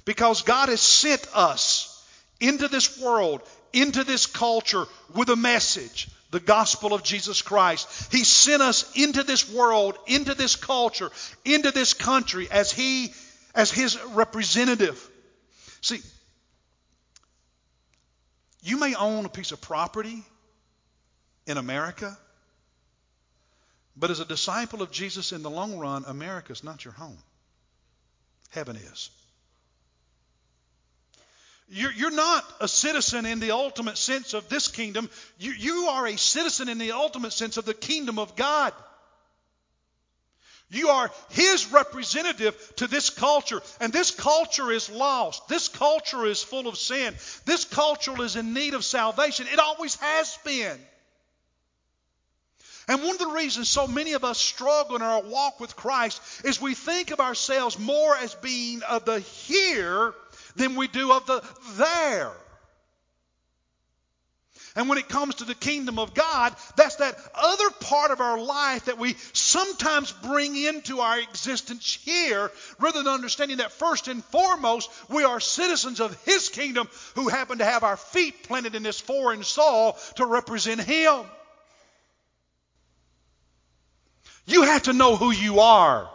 Because 0.05 0.43
God 0.43 0.69
has 0.69 0.81
sent 0.81 1.27
us 1.33 1.91
into 2.39 2.67
this 2.67 3.01
world, 3.01 3.41
into 3.73 4.03
this 4.03 4.27
culture 4.27 4.85
with 5.13 5.29
a 5.29 5.35
message, 5.35 6.07
the 6.31 6.39
gospel 6.39 6.93
of 6.93 7.03
Jesus 7.03 7.41
Christ. 7.41 8.11
He 8.11 8.23
sent 8.23 8.61
us 8.61 8.95
into 8.95 9.23
this 9.23 9.51
world, 9.51 9.97
into 10.07 10.33
this 10.33 10.55
culture, 10.55 11.09
into 11.43 11.71
this 11.71 11.93
country 11.93 12.47
as 12.51 12.71
he 12.71 13.13
as 13.53 13.71
his 13.71 13.97
representative. 14.07 15.09
See, 15.81 16.01
you 18.61 18.77
may 18.77 18.95
own 18.95 19.25
a 19.25 19.29
piece 19.29 19.51
of 19.51 19.61
property 19.61 20.23
in 21.47 21.57
America, 21.57 22.17
but 23.95 24.11
as 24.11 24.19
a 24.19 24.25
disciple 24.25 24.81
of 24.81 24.91
Jesus 24.91 25.31
in 25.31 25.41
the 25.41 25.49
long 25.49 25.77
run, 25.77 26.03
America 26.05 26.51
is 26.51 26.63
not 26.63 26.83
your 26.83 26.93
home. 26.93 27.17
Heaven 28.49 28.75
is. 28.75 29.09
You're, 31.67 32.11
not 32.11 32.45
a 32.61 32.67
citizen 32.67 33.25
in 33.25 33.39
the 33.39 33.51
ultimate 33.51 33.97
sense 33.97 34.33
of 34.33 34.49
this 34.49 34.67
kingdom. 34.67 35.09
You 35.39 35.87
are 35.89 36.05
a 36.05 36.17
citizen 36.17 36.69
in 36.69 36.77
the 36.77 36.91
ultimate 36.91 37.33
sense 37.33 37.57
of 37.57 37.65
the 37.65 37.73
kingdom 37.73 38.19
of 38.19 38.35
God. 38.35 38.71
You 40.69 40.89
are 40.89 41.11
His 41.29 41.71
representative 41.71 42.55
to 42.77 42.87
this 42.87 43.09
culture. 43.09 43.61
And 43.79 43.91
this 43.91 44.11
culture 44.11 44.71
is 44.71 44.89
lost. 44.89 45.47
This 45.47 45.67
culture 45.67 46.25
is 46.25 46.43
full 46.43 46.67
of 46.67 46.77
sin. 46.77 47.15
This 47.45 47.65
culture 47.65 48.21
is 48.23 48.35
in 48.35 48.53
need 48.53 48.73
of 48.73 48.83
salvation. 48.83 49.47
It 49.51 49.59
always 49.59 49.95
has 49.95 50.37
been. 50.43 50.79
And 52.87 53.01
one 53.01 53.13
of 53.13 53.19
the 53.19 53.27
reasons 53.27 53.67
so 53.67 53.87
many 53.87 54.13
of 54.13 54.23
us 54.23 54.39
struggle 54.39 54.95
in 54.95 55.01
our 55.01 55.21
walk 55.23 55.59
with 55.59 55.75
Christ 55.75 56.21
is 56.43 56.61
we 56.61 56.75
think 56.75 57.09
of 57.09 57.19
ourselves 57.19 57.79
more 57.79 58.15
as 58.15 58.35
being 58.35 58.83
of 58.83 59.05
the 59.05 59.19
here 59.19 60.13
than 60.55 60.75
we 60.75 60.87
do 60.87 61.11
of 61.11 61.25
the 61.25 61.43
there. 61.77 62.31
And 64.77 64.89
when 64.89 64.97
it 64.97 65.07
comes 65.07 65.35
to 65.35 65.45
the 65.45 65.55
kingdom 65.55 65.99
of 65.99 66.13
God, 66.13 66.53
that's 66.75 66.97
that 66.97 67.17
other 67.33 67.69
part 67.79 68.11
of 68.11 68.19
our 68.19 68.37
life 68.37 68.85
that 68.85 68.97
we 68.97 69.15
sometimes 69.31 70.11
bring 70.11 70.55
into 70.57 70.99
our 70.99 71.17
existence 71.17 71.97
here, 72.03 72.51
rather 72.79 73.01
than 73.01 73.13
understanding 73.13 73.57
that 73.57 73.71
first 73.71 74.09
and 74.09 74.23
foremost, 74.25 74.89
we 75.09 75.23
are 75.23 75.39
citizens 75.39 76.01
of 76.01 76.21
His 76.25 76.49
kingdom 76.49 76.89
who 77.15 77.29
happen 77.29 77.59
to 77.59 77.65
have 77.65 77.83
our 77.83 77.95
feet 77.95 78.43
planted 78.43 78.75
in 78.75 78.83
this 78.83 78.99
foreign 78.99 79.43
soil 79.43 79.97
to 80.15 80.25
represent 80.25 80.81
Him. 80.81 81.21
You 84.45 84.63
have 84.63 84.83
to 84.83 84.93
know 84.93 85.15
who 85.15 85.31
you 85.31 85.61
are 85.61 86.09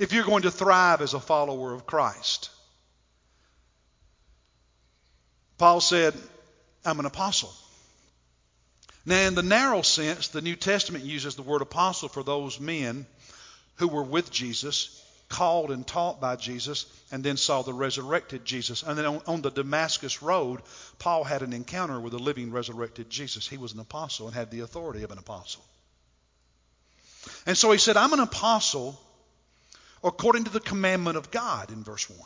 if 0.00 0.12
you're 0.12 0.24
going 0.24 0.42
to 0.42 0.50
thrive 0.50 1.02
as 1.02 1.14
a 1.14 1.20
follower 1.20 1.72
of 1.72 1.86
Christ. 1.86 2.50
Paul 5.58 5.80
said, 5.80 6.14
I'm 6.84 7.00
an 7.00 7.06
apostle. 7.06 7.52
Now, 9.06 9.26
in 9.26 9.34
the 9.34 9.42
narrow 9.42 9.82
sense, 9.82 10.28
the 10.28 10.40
New 10.40 10.56
Testament 10.56 11.04
uses 11.04 11.36
the 11.36 11.42
word 11.42 11.62
apostle 11.62 12.08
for 12.08 12.22
those 12.22 12.58
men 12.58 13.06
who 13.76 13.88
were 13.88 14.02
with 14.02 14.30
Jesus, 14.30 15.00
called 15.28 15.70
and 15.70 15.86
taught 15.86 16.20
by 16.20 16.36
Jesus, 16.36 16.86
and 17.10 17.22
then 17.22 17.36
saw 17.36 17.62
the 17.62 17.74
resurrected 17.74 18.44
Jesus. 18.44 18.82
And 18.82 18.96
then 18.96 19.04
on, 19.04 19.20
on, 19.26 19.42
the 19.42 19.50
Damascus 19.50 20.22
Road, 20.22 20.60
Paul 20.98 21.24
had 21.24 21.42
an 21.42 21.52
encounter 21.52 22.00
with 22.00 22.12
the 22.12 22.18
living, 22.18 22.50
resurrected 22.50 23.10
Jesus. 23.10 23.46
He 23.46 23.58
was 23.58 23.72
an 23.72 23.80
apostle 23.80 24.26
and 24.26 24.34
had 24.34 24.50
the 24.50 24.60
authority 24.60 25.02
of 25.02 25.10
an 25.10 25.18
apostle. 25.18 25.64
And 27.46 27.56
so 27.56 27.72
he 27.72 27.78
said, 27.78 27.96
I'm 27.96 28.12
an 28.12 28.20
apostle 28.20 28.98
according 30.02 30.44
to 30.44 30.50
the 30.50 30.60
commandment 30.60 31.16
of 31.16 31.30
God 31.30 31.70
in 31.70 31.82
verse 31.82 32.08
1. 32.08 32.18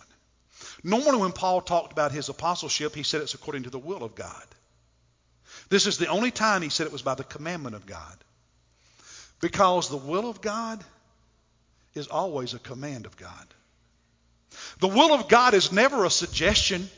Normally, 0.84 1.18
when 1.18 1.32
Paul 1.32 1.60
talked 1.60 1.92
about 1.92 2.12
his 2.12 2.28
apostleship, 2.28 2.94
he 2.94 3.02
said 3.02 3.20
it's 3.20 3.34
according 3.34 3.64
to 3.64 3.70
the 3.70 3.78
will 3.78 4.04
of 4.04 4.14
God. 4.14 4.44
This 5.68 5.86
is 5.86 5.98
the 5.98 6.06
only 6.06 6.30
time 6.30 6.62
he 6.62 6.68
said 6.68 6.86
it 6.86 6.92
was 6.92 7.02
by 7.02 7.14
the 7.14 7.24
commandment 7.24 7.74
of 7.76 7.86
God. 7.86 8.16
Because 9.40 9.88
the 9.88 9.96
will 9.96 10.28
of 10.28 10.40
God 10.40 10.82
is 11.94 12.08
always 12.08 12.54
a 12.54 12.58
command 12.58 13.06
of 13.06 13.16
God. 13.16 13.46
The 14.80 14.88
will 14.88 15.12
of 15.12 15.28
God 15.28 15.54
is 15.54 15.72
never 15.72 16.04
a 16.04 16.10
suggestion. 16.10 16.88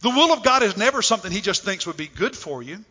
The 0.00 0.10
will 0.10 0.32
of 0.32 0.42
God 0.42 0.62
is 0.62 0.76
never 0.76 1.02
something 1.02 1.30
he 1.30 1.40
just 1.40 1.64
thinks 1.64 1.86
would 1.86 1.96
be 1.96 2.08
good 2.08 2.36
for 2.36 2.62
you. 2.62 2.84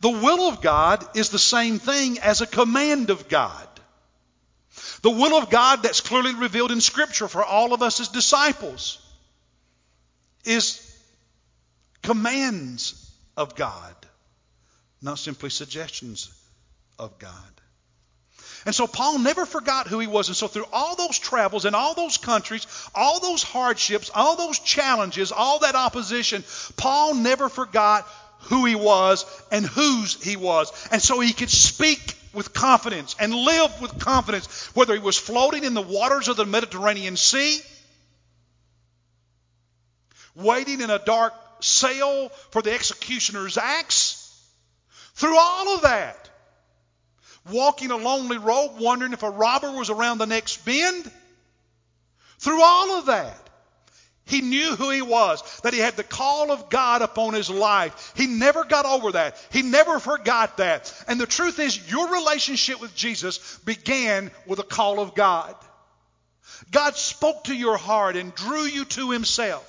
The 0.00 0.10
will 0.10 0.48
of 0.48 0.60
God 0.60 1.04
is 1.16 1.30
the 1.30 1.38
same 1.38 1.78
thing 1.78 2.18
as 2.18 2.40
a 2.40 2.46
command 2.46 3.10
of 3.10 3.28
God. 3.28 3.68
The 5.02 5.10
will 5.10 5.36
of 5.36 5.50
God 5.50 5.82
that's 5.82 6.00
clearly 6.00 6.34
revealed 6.34 6.70
in 6.72 6.80
Scripture 6.80 7.28
for 7.28 7.44
all 7.44 7.74
of 7.74 7.82
us 7.82 8.00
as 8.00 8.08
disciples 8.08 8.98
is 10.44 10.88
commands 12.02 13.10
of 13.36 13.54
God, 13.56 13.94
not 15.00 15.18
simply 15.18 15.50
suggestions 15.50 16.30
of 16.98 17.18
God. 17.18 17.32
And 18.64 18.74
so 18.74 18.86
Paul 18.86 19.18
never 19.18 19.44
forgot 19.44 19.88
who 19.88 19.98
he 19.98 20.06
was. 20.06 20.28
And 20.28 20.36
so 20.36 20.46
through 20.46 20.66
all 20.72 20.94
those 20.94 21.18
travels 21.18 21.64
and 21.64 21.74
all 21.74 21.94
those 21.94 22.16
countries, 22.16 22.66
all 22.94 23.18
those 23.18 23.42
hardships, 23.42 24.10
all 24.14 24.36
those 24.36 24.60
challenges, 24.60 25.32
all 25.32 25.60
that 25.60 25.74
opposition, 25.74 26.44
Paul 26.76 27.14
never 27.14 27.48
forgot 27.48 28.06
who 28.42 28.64
he 28.64 28.76
was 28.76 29.24
and 29.50 29.66
whose 29.66 30.22
he 30.22 30.36
was. 30.36 30.72
And 30.92 31.02
so 31.02 31.18
he 31.18 31.32
could 31.32 31.50
speak 31.50 32.16
with 32.32 32.52
confidence 32.52 33.16
and 33.18 33.34
lived 33.34 33.80
with 33.80 33.98
confidence, 33.98 34.70
whether 34.74 34.94
he 34.94 35.00
was 35.00 35.18
floating 35.18 35.64
in 35.64 35.74
the 35.74 35.82
waters 35.82 36.28
of 36.28 36.36
the 36.36 36.46
Mediterranean 36.46 37.16
Sea, 37.16 37.60
waiting 40.34 40.80
in 40.80 40.90
a 40.90 40.98
dark 40.98 41.34
sail 41.60 42.30
for 42.50 42.62
the 42.62 42.72
executioner's 42.72 43.58
axe. 43.58 44.18
Through 45.14 45.36
all 45.38 45.74
of 45.74 45.82
that, 45.82 46.30
walking 47.50 47.90
a 47.90 47.96
lonely 47.96 48.38
road, 48.38 48.76
wondering 48.78 49.12
if 49.12 49.22
a 49.22 49.30
robber 49.30 49.72
was 49.72 49.90
around 49.90 50.18
the 50.18 50.26
next 50.26 50.64
bend. 50.64 51.10
Through 52.38 52.62
all 52.62 52.98
of 52.98 53.06
that, 53.06 53.50
he 54.24 54.40
knew 54.40 54.76
who 54.76 54.90
he 54.90 55.02
was, 55.02 55.60
that 55.60 55.74
he 55.74 55.80
had 55.80 55.96
the 55.96 56.04
call 56.04 56.52
of 56.52 56.70
God 56.70 57.02
upon 57.02 57.34
his 57.34 57.50
life. 57.50 58.12
He 58.16 58.26
never 58.26 58.64
got 58.64 58.86
over 58.86 59.12
that. 59.12 59.36
He 59.50 59.62
never 59.62 59.98
forgot 59.98 60.58
that. 60.58 60.92
And 61.08 61.20
the 61.20 61.26
truth 61.26 61.58
is, 61.58 61.90
your 61.90 62.08
relationship 62.08 62.80
with 62.80 62.94
Jesus 62.94 63.58
began 63.64 64.30
with 64.46 64.58
a 64.58 64.64
call 64.64 65.00
of 65.00 65.14
God. 65.14 65.54
God 66.70 66.96
spoke 66.96 67.44
to 67.44 67.54
your 67.54 67.76
heart 67.76 68.16
and 68.16 68.34
drew 68.34 68.62
you 68.62 68.84
to 68.86 69.10
himself. 69.10 69.68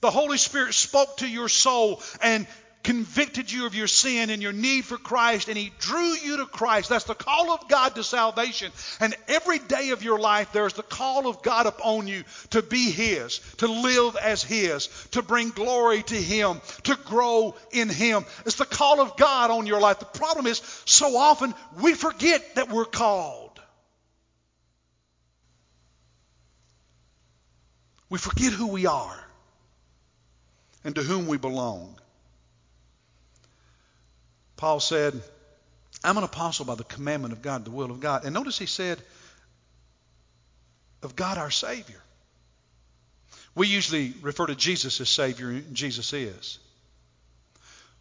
The 0.00 0.10
Holy 0.10 0.38
Spirit 0.38 0.74
spoke 0.74 1.18
to 1.18 1.28
your 1.28 1.48
soul 1.48 2.02
and 2.22 2.46
convicted 2.84 3.50
you 3.50 3.66
of 3.66 3.74
your 3.74 3.86
sin 3.86 4.30
and 4.30 4.42
your 4.42 4.52
need 4.52 4.84
for 4.84 4.98
Christ, 4.98 5.48
and 5.48 5.58
He 5.58 5.72
drew 5.78 6.12
you 6.14 6.36
to 6.36 6.46
Christ. 6.46 6.90
That's 6.90 7.04
the 7.04 7.14
call 7.14 7.50
of 7.50 7.68
God 7.68 7.94
to 7.96 8.04
salvation. 8.04 8.70
And 9.00 9.16
every 9.26 9.58
day 9.58 9.90
of 9.90 10.04
your 10.04 10.18
life, 10.18 10.52
there's 10.52 10.74
the 10.74 10.82
call 10.82 11.26
of 11.26 11.42
God 11.42 11.66
upon 11.66 12.06
you 12.06 12.22
to 12.50 12.62
be 12.62 12.90
His, 12.90 13.40
to 13.56 13.66
live 13.66 14.16
as 14.16 14.42
His, 14.44 14.88
to 15.12 15.22
bring 15.22 15.48
glory 15.48 16.02
to 16.02 16.14
Him, 16.14 16.60
to 16.84 16.96
grow 17.06 17.56
in 17.72 17.88
Him. 17.88 18.24
It's 18.46 18.56
the 18.56 18.66
call 18.66 19.00
of 19.00 19.16
God 19.16 19.50
on 19.50 19.66
your 19.66 19.80
life. 19.80 19.98
The 19.98 20.04
problem 20.04 20.46
is, 20.46 20.58
so 20.84 21.16
often 21.16 21.54
we 21.80 21.94
forget 21.94 22.54
that 22.56 22.68
we're 22.68 22.84
called. 22.84 23.60
We 28.10 28.18
forget 28.18 28.52
who 28.52 28.68
we 28.68 28.86
are 28.86 29.24
and 30.84 30.94
to 30.94 31.02
whom 31.02 31.26
we 31.26 31.38
belong. 31.38 31.98
Paul 34.64 34.80
said, 34.80 35.20
I'm 36.02 36.16
an 36.16 36.24
apostle 36.24 36.64
by 36.64 36.74
the 36.74 36.84
commandment 36.84 37.34
of 37.34 37.42
God, 37.42 37.66
the 37.66 37.70
will 37.70 37.90
of 37.90 38.00
God. 38.00 38.24
And 38.24 38.32
notice 38.32 38.58
he 38.58 38.64
said, 38.64 38.98
of 41.02 41.14
God 41.14 41.36
our 41.36 41.50
Savior. 41.50 42.00
We 43.54 43.66
usually 43.66 44.14
refer 44.22 44.46
to 44.46 44.54
Jesus 44.54 45.02
as 45.02 45.10
Savior, 45.10 45.50
and 45.50 45.74
Jesus 45.74 46.14
is. 46.14 46.58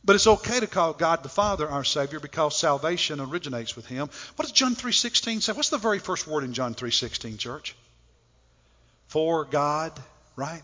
But 0.05 0.15
it's 0.15 0.25
okay 0.25 0.61
to 0.61 0.67
call 0.67 0.93
God 0.93 1.21
the 1.21 1.27
Father 1.27 1.67
our 1.67 1.83
Savior 1.83 2.21
because 2.21 2.57
salvation 2.57 3.19
originates 3.19 3.75
with 3.75 3.85
Him. 3.85 4.09
What 4.37 4.45
does 4.45 4.53
John 4.53 4.73
3.16 4.73 5.41
say? 5.41 5.51
What's 5.51 5.67
the 5.67 5.77
very 5.77 5.99
first 5.99 6.27
word 6.27 6.45
in 6.45 6.53
John 6.53 6.75
3.16, 6.75 7.39
church? 7.39 7.75
For 9.07 9.43
God, 9.43 9.91
right? 10.37 10.63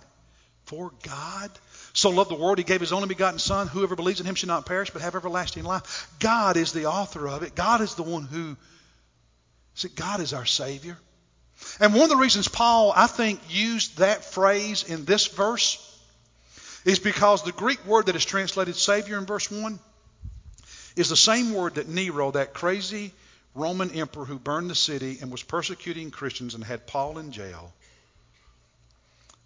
For 0.64 0.94
God 1.04 1.52
so 1.94 2.10
loved 2.10 2.30
the 2.30 2.36
world, 2.36 2.58
he 2.58 2.64
gave 2.64 2.82
his 2.82 2.94
only 2.94 3.08
begotten 3.08 3.40
Son. 3.40 3.68
Whoever 3.68 3.96
believes 3.96 4.20
in 4.20 4.26
him 4.26 4.36
should 4.36 4.48
not 4.48 4.66
perish, 4.66 4.92
but 4.92 5.02
have 5.02 5.16
everlasting 5.16 5.64
life. 5.64 6.08
God 6.20 6.58
is 6.58 6.72
the 6.72 6.86
author 6.86 7.28
of 7.28 7.44
it. 7.44 7.56
God 7.56 7.82
is 7.82 7.96
the 7.96 8.04
one 8.04 8.24
who. 8.24 8.58
See, 9.76 9.90
God 9.90 10.20
is 10.20 10.34
our 10.34 10.46
Savior. 10.46 10.98
And 11.80 11.94
one 11.94 12.04
of 12.04 12.10
the 12.10 12.18
reasons 12.18 12.48
Paul, 12.48 12.94
I 12.96 13.08
think, 13.08 13.40
used 13.50 13.98
that 13.98 14.24
phrase 14.24 14.84
in 14.84 15.06
this 15.06 15.28
verse 15.28 15.86
is 16.86 17.00
because 17.00 17.44
the 17.44 17.52
Greek 17.52 17.86
word 17.86 18.06
that 18.06 18.16
is 18.16 18.26
translated 18.26 18.76
Savior 18.76 19.18
in 19.18 19.26
verse 19.26 19.52
1 19.52 19.80
is 20.96 21.10
the 21.10 21.16
same 21.16 21.54
word 21.54 21.76
that 21.76 21.88
Nero, 21.88 22.32
that 22.32 22.54
crazy 22.54 23.14
Roman 23.56 23.92
emperor 23.92 24.26
who 24.26 24.40
burned 24.40 24.70
the 24.70 24.76
city 24.76 25.20
and 25.22 25.32
was 25.32 25.44
persecuting 25.44 26.12
Christians 26.12 26.56
and 26.56 26.64
had 26.64 26.88
Paul 26.88 27.18
in 27.18 27.32
jail, 27.32 27.74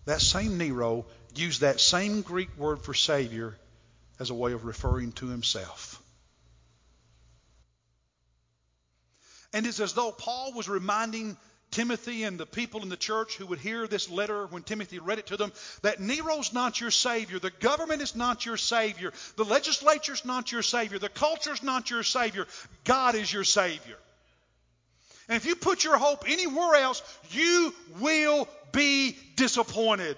that 0.05 0.21
same 0.21 0.57
Nero 0.57 1.05
used 1.35 1.61
that 1.61 1.79
same 1.79 2.21
Greek 2.21 2.49
word 2.57 2.81
for 2.81 2.93
Savior 2.93 3.57
as 4.19 4.29
a 4.29 4.33
way 4.33 4.53
of 4.53 4.65
referring 4.65 5.11
to 5.13 5.27
himself. 5.27 6.01
And 9.53 9.67
it's 9.67 9.79
as 9.79 9.93
though 9.93 10.11
Paul 10.11 10.53
was 10.53 10.67
reminding 10.67 11.37
Timothy 11.73 12.23
and 12.23 12.39
the 12.39 12.45
people 12.45 12.83
in 12.83 12.89
the 12.89 12.97
church 12.97 13.35
who 13.35 13.47
would 13.47 13.59
hear 13.59 13.87
this 13.87 14.09
letter 14.09 14.45
when 14.47 14.61
Timothy 14.61 14.99
read 14.99 15.19
it 15.19 15.27
to 15.27 15.37
them 15.37 15.51
that 15.81 15.99
Nero's 15.99 16.53
not 16.53 16.79
your 16.79 16.91
Savior. 16.91 17.39
The 17.39 17.49
government 17.49 18.01
is 18.01 18.15
not 18.15 18.45
your 18.45 18.57
Savior. 18.57 19.11
The 19.37 19.45
legislature's 19.45 20.23
not 20.23 20.51
your 20.51 20.61
Savior. 20.61 20.99
The 20.99 21.09
culture's 21.09 21.63
not 21.63 21.89
your 21.89 22.03
Savior. 22.03 22.45
God 22.83 23.15
is 23.15 23.31
your 23.31 23.43
Savior. 23.43 23.97
And 25.27 25.35
if 25.35 25.45
you 25.45 25.55
put 25.55 25.83
your 25.83 25.97
hope 25.97 26.25
anywhere 26.27 26.75
else, 26.75 27.01
you 27.31 27.73
will 27.99 28.47
be 28.73 29.15
disappointed. 29.37 30.17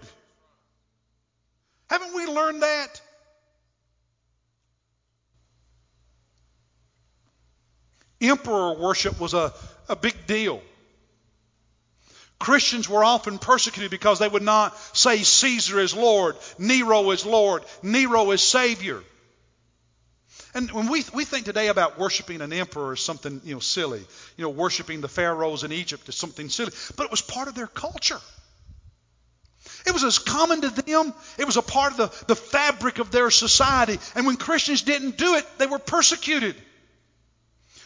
Haven't 1.89 2.15
we 2.15 2.25
learned 2.25 2.63
that? 2.63 3.01
Emperor 8.21 8.73
worship 8.73 9.19
was 9.19 9.33
a, 9.33 9.53
a 9.87 9.95
big 9.95 10.25
deal. 10.25 10.61
Christians 12.39 12.89
were 12.89 13.03
often 13.03 13.37
persecuted 13.37 13.91
because 13.91 14.19
they 14.19 14.27
would 14.27 14.41
not 14.41 14.77
say 14.95 15.23
Caesar 15.23 15.79
is 15.79 15.95
Lord, 15.95 16.35
Nero 16.57 17.11
is 17.11 17.25
Lord, 17.25 17.63
Nero 17.81 18.31
is 18.31 18.41
Savior. 18.41 19.01
And 20.53 20.71
when 20.71 20.89
we, 20.89 21.03
we 21.13 21.25
think 21.25 21.45
today 21.45 21.67
about 21.67 21.99
worshiping 21.99 22.41
an 22.41 22.53
emperor 22.53 22.93
as 22.93 23.01
something 23.01 23.41
you 23.43 23.55
know 23.55 23.59
silly, 23.59 24.05
you 24.37 24.43
know 24.43 24.49
worshiping 24.49 25.01
the 25.01 25.07
pharaohs 25.09 25.63
in 25.63 25.71
Egypt 25.71 26.07
as 26.07 26.15
something 26.15 26.49
silly, 26.49 26.71
but 26.95 27.05
it 27.05 27.11
was 27.11 27.21
part 27.21 27.47
of 27.47 27.55
their 27.55 27.67
culture. 27.67 28.19
It 29.85 29.93
was 29.93 30.03
as 30.03 30.17
common 30.17 30.61
to 30.61 30.69
them. 30.69 31.13
It 31.37 31.45
was 31.45 31.57
a 31.57 31.61
part 31.61 31.91
of 31.91 31.97
the, 31.97 32.25
the 32.27 32.35
fabric 32.35 32.99
of 32.99 33.11
their 33.11 33.29
society. 33.29 33.99
And 34.15 34.25
when 34.25 34.35
Christians 34.35 34.81
didn't 34.81 35.17
do 35.17 35.35
it, 35.35 35.45
they 35.57 35.67
were 35.67 35.79
persecuted. 35.79 36.55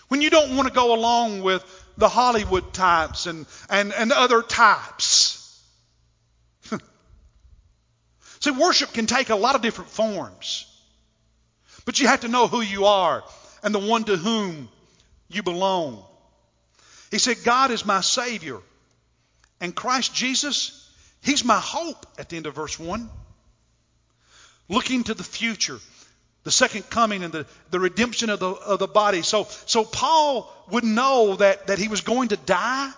When 0.08 0.22
you 0.22 0.30
don't 0.30 0.56
want 0.56 0.68
to 0.68 0.74
go 0.74 0.94
along 0.96 1.44
with 1.44 1.64
the 1.98 2.08
Hollywood 2.08 2.74
types 2.74 3.26
and, 3.28 3.46
and, 3.70 3.94
and 3.94 4.12
other 4.14 4.42
types. 4.42 5.62
See, 8.40 8.52
worship 8.52 8.94
can 8.94 9.06
take 9.06 9.30
a 9.30 9.36
lot 9.36 9.56
of 9.56 9.62
different 9.62 9.90
forms. 9.90 10.66
But 11.86 12.00
you 12.00 12.08
have 12.08 12.22
to 12.22 12.30
know 12.30 12.48
who 12.48 12.62
you 12.62 12.86
are 12.86 13.24
and 13.62 13.76
the 13.76 13.80
one 13.80 14.06
to 14.06 14.16
whom 14.16 14.70
you 15.28 15.44
belong. 15.44 16.04
He 17.12 17.18
said, 17.18 17.38
God 17.44 17.72
is 17.72 17.86
my 17.86 18.00
Savior. 18.00 18.60
And 19.60 19.76
Christ 19.76 20.16
Jesus 20.16 20.79
He's 21.22 21.44
my 21.44 21.60
hope 21.60 22.06
at 22.18 22.30
the 22.30 22.38
end 22.38 22.46
of 22.46 22.56
verse 22.56 22.80
1. 22.80 23.10
Looking 24.70 25.04
to 25.06 25.14
the 25.14 25.24
future, 25.24 25.80
the 26.44 26.52
second 26.52 26.90
coming 26.90 27.24
and 27.24 27.34
the, 27.34 27.46
the 27.72 27.80
redemption 27.80 28.30
of 28.30 28.40
the, 28.40 28.50
of 28.50 28.80
the 28.80 28.88
body. 28.88 29.22
So, 29.24 29.46
so 29.66 29.84
Paul 29.84 30.52
would 30.70 30.84
know 30.84 31.36
that, 31.38 31.68
that 31.68 31.80
he 31.80 31.88
was 31.88 32.02
going 32.02 32.30
to 32.30 32.38
die. 32.38 32.92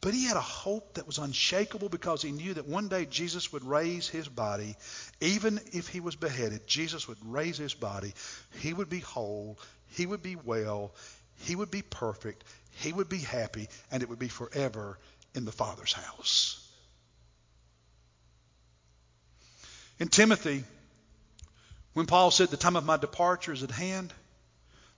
But 0.00 0.14
he 0.14 0.24
had 0.24 0.36
a 0.36 0.40
hope 0.40 0.94
that 0.94 1.06
was 1.06 1.18
unshakable 1.18 1.88
because 1.88 2.22
he 2.22 2.30
knew 2.30 2.54
that 2.54 2.66
one 2.66 2.88
day 2.88 3.04
Jesus 3.04 3.52
would 3.52 3.64
raise 3.64 4.08
his 4.08 4.28
body. 4.28 4.76
Even 5.20 5.60
if 5.72 5.88
he 5.88 6.00
was 6.00 6.16
beheaded, 6.16 6.66
Jesus 6.66 7.08
would 7.08 7.18
raise 7.24 7.58
his 7.58 7.74
body. 7.74 8.14
He 8.60 8.72
would 8.72 8.88
be 8.88 9.00
whole. 9.00 9.58
He 9.90 10.06
would 10.06 10.22
be 10.22 10.36
well. 10.36 10.92
He 11.38 11.56
would 11.56 11.70
be 11.70 11.82
perfect, 11.82 12.44
he 12.72 12.92
would 12.92 13.08
be 13.08 13.18
happy, 13.18 13.68
and 13.90 14.02
it 14.02 14.08
would 14.08 14.18
be 14.18 14.28
forever 14.28 14.98
in 15.34 15.44
the 15.44 15.52
Father's 15.52 15.92
house. 15.92 16.64
In 19.98 20.08
Timothy, 20.08 20.64
when 21.94 22.06
Paul 22.06 22.30
said, 22.30 22.48
The 22.48 22.56
time 22.56 22.76
of 22.76 22.84
my 22.84 22.96
departure 22.96 23.52
is 23.52 23.62
at 23.62 23.70
hand, 23.70 24.12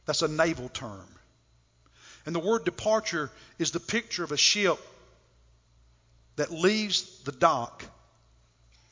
that's 0.05 0.23
a 0.23 0.29
naval 0.29 0.69
term. 0.69 1.07
And 2.27 2.35
the 2.35 2.41
word 2.41 2.65
departure 2.65 3.31
is 3.59 3.71
the 3.71 3.81
picture 3.81 4.25
of 4.25 4.33
a 4.33 4.37
ship 4.37 4.79
that 6.37 6.51
leaves 6.51 7.23
the 7.25 7.33
dock 7.33 7.85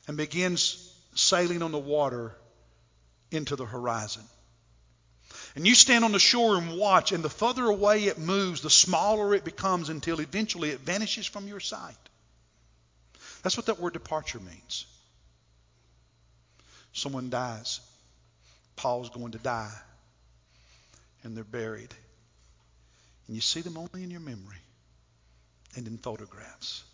and 0.07 0.17
begins 0.17 0.91
sailing 1.13 1.61
on 1.61 1.71
the 1.71 1.77
water 1.77 2.35
into 3.31 3.55
the 3.55 3.65
horizon. 3.65 4.23
And 5.59 5.67
you 5.67 5.75
stand 5.75 6.05
on 6.05 6.13
the 6.13 6.19
shore 6.19 6.55
and 6.55 6.77
watch, 6.77 7.11
and 7.11 7.21
the 7.21 7.29
further 7.29 7.65
away 7.65 8.05
it 8.05 8.17
moves, 8.17 8.61
the 8.61 8.69
smaller 8.69 9.35
it 9.35 9.43
becomes 9.43 9.89
until 9.89 10.21
eventually 10.21 10.69
it 10.69 10.79
vanishes 10.79 11.25
from 11.25 11.49
your 11.49 11.59
sight. 11.59 11.97
That's 13.43 13.57
what 13.57 13.65
that 13.65 13.77
word 13.77 13.91
departure 13.91 14.39
means. 14.39 14.85
Someone 16.93 17.29
dies. 17.29 17.81
Paul's 18.77 19.09
going 19.09 19.33
to 19.33 19.37
die. 19.37 19.75
And 21.23 21.35
they're 21.35 21.43
buried. 21.43 21.93
And 23.27 23.35
you 23.35 23.41
see 23.41 23.59
them 23.59 23.77
only 23.77 24.01
in 24.01 24.11
your 24.11 24.21
memory 24.21 24.61
and 25.75 25.85
in 25.87 25.97
photographs. 25.97 26.85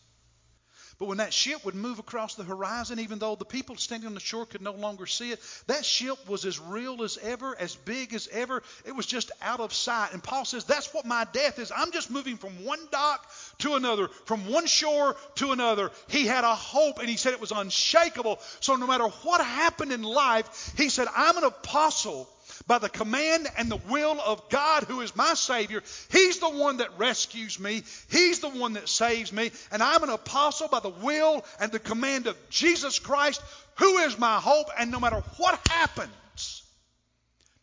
But 0.97 1.08
when 1.08 1.17
that 1.17 1.34
ship 1.34 1.65
would 1.65 1.75
move 1.75 1.99
across 1.99 2.36
the 2.36 2.43
horizon, 2.43 2.99
even 2.99 3.19
though 3.19 3.36
the 3.36 3.43
people 3.43 3.75
standing 3.75 4.08
on 4.08 4.13
the 4.13 4.21
shore 4.21 4.45
could 4.45 4.62
no 4.62 4.71
longer 4.71 5.05
see 5.05 5.31
it, 5.31 5.41
that 5.67 5.84
ship 5.84 6.17
was 6.29 6.45
as 6.45 6.58
real 6.58 7.03
as 7.03 7.17
ever, 7.21 7.53
as 7.60 7.75
big 7.75 8.13
as 8.13 8.29
ever. 8.31 8.63
It 8.86 8.95
was 8.95 9.05
just 9.05 9.31
out 9.41 9.60
of 9.60 9.73
sight. 9.73 10.13
And 10.13 10.23
Paul 10.23 10.45
says, 10.45 10.63
That's 10.63 10.93
what 10.93 11.05
my 11.05 11.27
death 11.34 11.60
is. 11.60 11.71
I'm 11.75 11.91
just 11.91 12.10
moving 12.10 12.38
from 12.38 12.63
one 12.63 12.79
dock 12.91 13.29
to 13.60 13.75
another, 13.75 14.08
from 14.25 14.47
one 14.49 14.67
shore 14.67 15.17
to 15.36 15.51
another. 15.51 15.91
He 16.08 16.25
had 16.25 16.45
a 16.45 16.55
hope, 16.55 16.99
and 16.99 17.10
he 17.10 17.17
said 17.17 17.34
it 17.34 17.41
was 17.41 17.51
unshakable. 17.51 18.39
So 18.62 18.75
no 18.75 18.88
matter 18.88 19.08
what 19.23 19.41
happened 19.41 19.91
in 19.91 20.01
life, 20.01 20.73
he 20.77 20.88
said, 20.88 21.08
I'm 21.13 21.38
an 21.38 21.43
apostle 21.43 22.29
by 22.67 22.80
the 22.80 22.89
command 22.89 23.47
and 23.58 23.69
the 23.69 23.80
will 23.89 24.19
of 24.25 24.49
God, 24.49 24.84
who 24.84 25.01
is 25.01 25.15
my 25.15 25.34
Savior. 25.34 25.84
He's 26.10 26.39
the 26.39 26.49
one 26.49 26.78
that 26.78 26.97
rescues 26.97 27.60
me, 27.60 27.84
He's 28.10 28.39
the 28.39 28.49
one 28.49 28.73
that 28.73 28.89
saves 28.89 29.32
me, 29.32 29.51
and 29.71 29.84
I'm 29.84 30.04
an 30.04 30.10
apostle 30.10 30.67
by 30.67 30.80
the 30.80 30.89
will 30.89 31.45
and 31.60 31.71
the 31.71 31.80
command 31.80 32.28
of 32.28 32.38
Jesus 32.49 32.99
Christ, 32.99 33.41
who 33.75 33.97
is 33.99 34.17
my 34.17 34.39
hope. 34.39 34.67
And 34.78 34.91
no 34.91 34.99
matter 34.99 35.21
what 35.38 35.60
happens, 35.69 36.63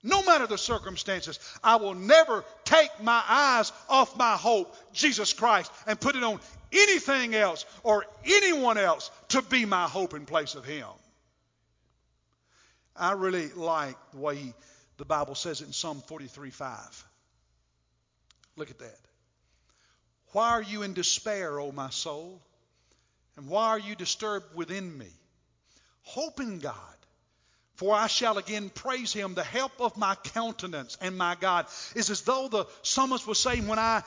no 0.02 0.22
matter 0.22 0.46
the 0.46 0.58
circumstances, 0.58 1.38
I 1.62 1.76
will 1.76 1.94
never 1.94 2.44
take 2.64 2.90
my 3.02 3.22
eyes 3.26 3.72
off 3.88 4.16
my 4.16 4.36
hope, 4.36 4.74
Jesus 4.92 5.32
Christ, 5.32 5.70
and 5.86 6.00
put 6.00 6.16
it 6.16 6.24
on 6.24 6.40
anything 6.72 7.34
else 7.34 7.64
or 7.82 8.04
anyone 8.24 8.78
else 8.78 9.10
to 9.28 9.42
be 9.42 9.64
my 9.64 9.86
hope 9.86 10.14
in 10.14 10.26
place 10.26 10.54
of 10.54 10.64
Him. 10.64 10.86
I 12.96 13.12
really 13.12 13.48
like 13.50 13.96
the 14.12 14.18
way 14.18 14.36
he 14.36 14.54
the 14.96 15.04
Bible 15.04 15.34
says 15.34 15.60
it 15.60 15.66
in 15.66 15.72
Psalm 15.72 16.02
43 16.06 16.50
5. 16.50 17.04
Look 18.56 18.70
at 18.70 18.78
that. 18.78 18.98
Why 20.32 20.50
are 20.50 20.62
you 20.62 20.82
in 20.82 20.94
despair, 20.94 21.58
O 21.60 21.72
my 21.72 21.90
soul? 21.90 22.40
And 23.36 23.48
why 23.48 23.68
are 23.68 23.78
you 23.78 23.94
disturbed 23.94 24.54
within 24.54 24.96
me? 24.96 25.08
Hope 26.02 26.40
in 26.40 26.58
God, 26.58 26.74
for 27.74 27.94
I 27.94 28.06
shall 28.06 28.38
again 28.38 28.70
praise 28.70 29.12
him. 29.12 29.34
The 29.34 29.44
help 29.44 29.72
of 29.80 29.96
my 29.96 30.14
countenance 30.34 30.98
and 31.00 31.16
my 31.16 31.36
God 31.40 31.66
is 31.94 32.10
as 32.10 32.22
though 32.22 32.48
the 32.48 32.66
psalmist 32.82 33.26
was 33.26 33.38
saying, 33.38 33.66
When 33.68 33.78
I 33.78 34.02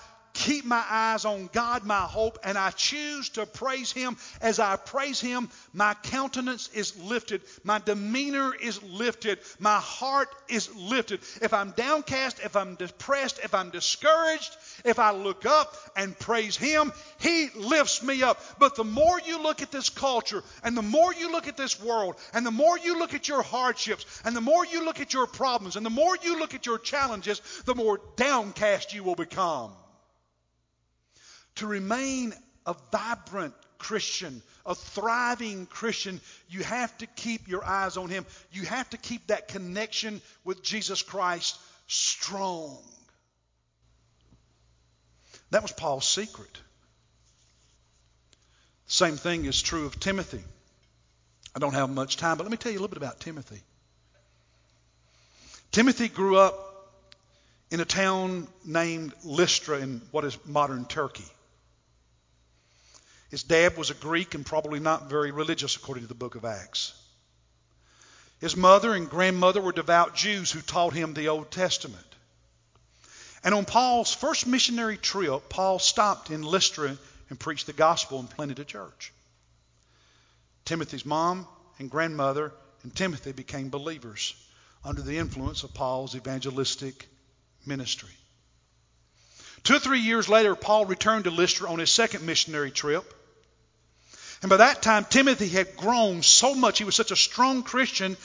keep 0.45 0.63
my 0.63 0.83
eyes 0.87 1.25
on 1.25 1.49
God, 1.51 1.85
my 1.85 2.01
hope, 2.01 2.37
and 2.43 2.55
I 2.55 2.69
choose 2.69 3.29
to 3.29 3.47
praise 3.47 3.91
Him. 3.91 4.15
As 4.41 4.59
I 4.59 4.75
praise 4.75 5.19
Him, 5.19 5.49
my 5.73 5.95
countenance 6.03 6.69
is 6.71 6.95
lifted, 6.99 7.41
my 7.63 7.79
demeanor 7.79 8.53
is 8.53 8.81
lifted, 8.83 9.39
my 9.57 9.79
heart 9.79 10.29
is 10.47 10.73
lifted. 10.75 11.21
If 11.41 11.51
I'm 11.51 11.71
downcast, 11.71 12.41
if 12.43 12.55
I'm 12.55 12.75
depressed, 12.75 13.39
if 13.43 13.55
I'm 13.55 13.71
discouraged, 13.71 14.55
if 14.85 14.99
I 14.99 15.11
look 15.11 15.47
up 15.47 15.75
and 15.97 16.17
praise 16.19 16.55
Him, 16.55 16.93
He 17.19 17.49
lifts 17.55 18.03
me 18.03 18.21
up. 18.21 18.39
But 18.59 18.75
the 18.75 18.83
more 18.83 19.19
you 19.19 19.41
look 19.41 19.63
at 19.63 19.71
this 19.71 19.89
culture, 19.89 20.43
and 20.63 20.77
the 20.77 20.83
more 20.83 21.11
you 21.11 21.31
look 21.31 21.47
at 21.47 21.57
this 21.57 21.81
world, 21.81 22.17
and 22.35 22.45
the 22.45 22.51
more 22.51 22.77
you 22.77 22.99
look 22.99 23.15
at 23.15 23.27
your 23.27 23.41
hardships, 23.41 24.05
and 24.23 24.35
the 24.35 24.41
more 24.41 24.63
you 24.63 24.85
look 24.85 24.99
at 24.99 25.11
your 25.11 25.25
problems, 25.25 25.75
and 25.75 25.83
the 25.83 25.89
more 25.89 26.15
you 26.21 26.39
look 26.39 26.53
at 26.53 26.67
your 26.67 26.77
challenges, 26.77 27.41
the 27.65 27.73
more 27.73 27.99
downcast 28.15 28.93
you 28.93 29.03
will 29.03 29.15
become. 29.15 29.71
To 31.55 31.67
remain 31.67 32.33
a 32.65 32.75
vibrant 32.91 33.53
Christian, 33.77 34.41
a 34.65 34.75
thriving 34.75 35.65
Christian, 35.67 36.19
you 36.49 36.63
have 36.63 36.97
to 36.97 37.07
keep 37.07 37.47
your 37.47 37.63
eyes 37.63 37.97
on 37.97 38.09
Him. 38.09 38.25
You 38.51 38.63
have 38.63 38.89
to 38.89 38.97
keep 38.97 39.27
that 39.27 39.47
connection 39.47 40.21
with 40.43 40.63
Jesus 40.63 41.01
Christ 41.01 41.57
strong. 41.87 42.77
That 45.51 45.61
was 45.61 45.71
Paul's 45.71 46.07
secret. 46.07 46.53
The 48.87 48.93
same 48.93 49.15
thing 49.15 49.45
is 49.45 49.61
true 49.61 49.85
of 49.85 49.99
Timothy. 49.99 50.43
I 51.55 51.59
don't 51.59 51.73
have 51.73 51.89
much 51.89 52.17
time, 52.17 52.37
but 52.37 52.43
let 52.43 52.51
me 52.51 52.57
tell 52.57 52.71
you 52.71 52.79
a 52.79 52.81
little 52.81 52.93
bit 52.93 52.97
about 52.97 53.19
Timothy. 53.19 53.61
Timothy 55.71 56.09
grew 56.09 56.37
up 56.37 56.91
in 57.71 57.79
a 57.79 57.85
town 57.85 58.47
named 58.65 59.13
Lystra 59.23 59.79
in 59.79 60.01
what 60.11 60.25
is 60.25 60.37
modern 60.45 60.85
Turkey. 60.85 61.25
His 63.29 63.43
dad 63.43 63.77
was 63.77 63.89
a 63.89 63.95
Greek 63.95 64.35
and 64.35 64.45
probably 64.45 64.79
not 64.79 65.09
very 65.09 65.31
religious, 65.31 65.75
according 65.75 66.03
to 66.03 66.07
the 66.07 66.13
book 66.13 66.35
of 66.35 66.45
Acts. 66.45 66.93
His 68.39 68.55
mother 68.55 68.93
and 68.93 69.09
grandmother 69.09 69.61
were 69.61 69.71
devout 69.71 70.15
Jews 70.15 70.51
who 70.51 70.61
taught 70.61 70.93
him 70.93 71.13
the 71.13 71.29
Old 71.29 71.51
Testament. 71.51 72.05
And 73.43 73.53
on 73.53 73.65
Paul's 73.65 74.13
first 74.13 74.47
missionary 74.47 74.97
trip, 74.97 75.49
Paul 75.49 75.79
stopped 75.79 76.31
in 76.31 76.41
Lystra 76.41 76.97
and 77.29 77.39
preached 77.39 77.65
the 77.65 77.73
gospel 77.73 78.19
and 78.19 78.29
planted 78.29 78.59
a 78.59 78.65
church. 78.65 79.13
Timothy's 80.65 81.05
mom 81.05 81.47
and 81.79 81.89
grandmother 81.89 82.51
and 82.83 82.95
Timothy 82.95 83.31
became 83.31 83.69
believers 83.69 84.35
under 84.83 85.01
the 85.01 85.17
influence 85.17 85.63
of 85.63 85.73
Paul's 85.73 86.15
evangelistic 86.15 87.07
ministry. 87.65 88.09
Two 89.65 89.75
or 89.75 89.79
three 89.79 89.99
years 89.99 90.29
later, 90.29 90.55
Paul 90.55 90.85
returned 90.85 91.23
to 91.23 91.31
Lystra 91.31 91.69
on 91.69 91.79
his 91.79 91.89
second 91.89 92.23
missionary 92.23 92.69
trip. 92.69 93.03
And 94.43 94.49
by 94.49 94.57
that 94.57 94.83
time, 94.83 95.05
Timothy 95.09 95.49
had 95.49 95.75
grown 95.75 96.21
so 96.21 96.53
much. 96.53 96.77
He 96.77 96.83
was 96.83 96.95
such 96.95 97.09
a 97.09 97.15
strong 97.15 97.63
Christian. 97.63 98.15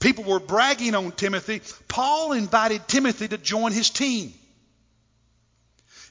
People 0.00 0.24
were 0.24 0.38
bragging 0.38 0.94
on 0.94 1.10
Timothy. 1.12 1.62
Paul 1.88 2.32
invited 2.32 2.86
Timothy 2.88 3.26
to 3.28 3.38
join 3.38 3.72
his 3.72 3.88
team. 3.88 4.34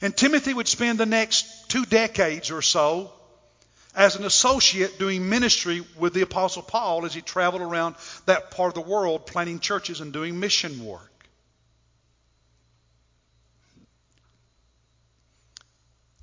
And 0.01 0.17
Timothy 0.17 0.51
would 0.51 0.67
spend 0.67 0.99
the 0.99 1.05
next 1.05 1.69
two 1.69 1.85
decades 1.85 2.49
or 2.49 2.63
so 2.63 3.13
as 3.93 4.15
an 4.15 4.25
associate 4.25 4.97
doing 4.97 5.29
ministry 5.29 5.85
with 5.99 6.15
the 6.15 6.21
Apostle 6.21 6.63
Paul 6.63 7.05
as 7.05 7.13
he 7.13 7.21
traveled 7.21 7.61
around 7.61 7.95
that 8.25 8.49
part 8.49 8.75
of 8.75 8.83
the 8.83 8.89
world 8.89 9.27
planting 9.27 9.59
churches 9.59 10.01
and 10.01 10.11
doing 10.11 10.39
mission 10.39 10.83
work. 10.83 11.10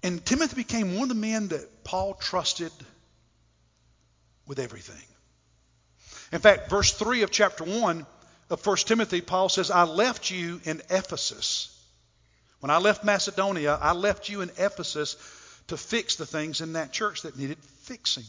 And 0.02 0.24
Timothy 0.24 0.54
became 0.54 0.94
one 0.94 1.04
of 1.04 1.08
the 1.08 1.14
men 1.14 1.48
that 1.48 1.84
Paul 1.84 2.14
trusted 2.14 2.72
with 4.46 4.58
everything. 4.58 5.04
In 6.32 6.40
fact, 6.40 6.70
verse 6.70 6.92
3 6.92 7.22
of 7.22 7.30
chapter 7.30 7.64
1 7.64 8.06
of 8.50 8.66
1 8.66 8.76
Timothy, 8.78 9.20
Paul 9.20 9.48
says, 9.48 9.70
I 9.70 9.84
left 9.84 10.30
you 10.30 10.60
in 10.64 10.82
Ephesus. 10.90 11.74
When 12.60 12.70
I 12.70 12.78
left 12.78 13.04
Macedonia, 13.04 13.78
I 13.80 13.92
left 13.92 14.28
you 14.28 14.40
in 14.40 14.50
Ephesus 14.58 15.16
to 15.68 15.76
fix 15.76 16.16
the 16.16 16.26
things 16.26 16.60
in 16.60 16.74
that 16.74 16.92
church 16.92 17.22
that 17.22 17.38
needed 17.38 17.58
fixing. 17.82 18.24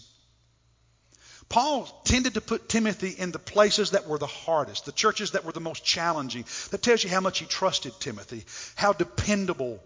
Paul 1.48 1.86
tended 2.06 2.36
to 2.36 2.42
put 2.42 2.70
Timothy 2.70 3.10
in 3.10 3.32
the 3.32 3.40
places 3.40 3.92
that 3.92 4.08
were 4.08 4.20
the 4.20 4.28
hardest, 4.28 4.86
the 4.86 4.92
churches 4.92 5.32
that 5.32 5.46
were 5.46 5.52
the 5.52 5.60
most 5.60 5.84
challenging. 5.84 6.46
That 6.70 6.84
tells 6.84 7.04
you 7.04 7.10
how 7.10 7.22
much 7.22 7.40
he 7.40 7.46
trusted 7.46 7.94
Timothy, 8.00 8.46
how 8.76 8.94
dependable 8.94 9.82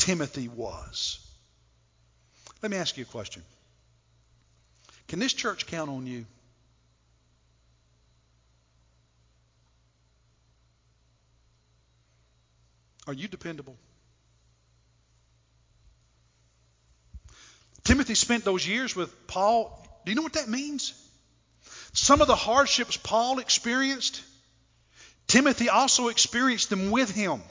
Timothy 0.00 0.48
was. 0.48 1.18
Let 2.62 2.70
me 2.72 2.78
ask 2.78 2.96
you 2.96 3.04
a 3.04 3.06
question. 3.06 3.42
Can 5.08 5.18
this 5.18 5.34
church 5.34 5.66
count 5.66 5.90
on 5.90 6.06
you? 6.06 6.24
Are 13.06 13.12
you 13.12 13.28
dependable? 13.28 13.76
Timothy 17.84 18.14
spent 18.14 18.42
those 18.42 18.66
years 18.66 18.96
with 18.96 19.26
Paul. 19.26 19.86
Do 20.06 20.12
you 20.12 20.16
know 20.16 20.22
what 20.22 20.32
that 20.32 20.48
means? 20.48 20.94
Some 21.92 22.22
of 22.22 22.26
the 22.26 22.36
hardships 22.36 22.96
Paul 22.96 23.38
experienced, 23.38 24.22
Timothy 25.26 25.68
also 25.68 26.08
experienced 26.08 26.70
them 26.70 26.90
with 26.90 27.10
him. 27.10 27.42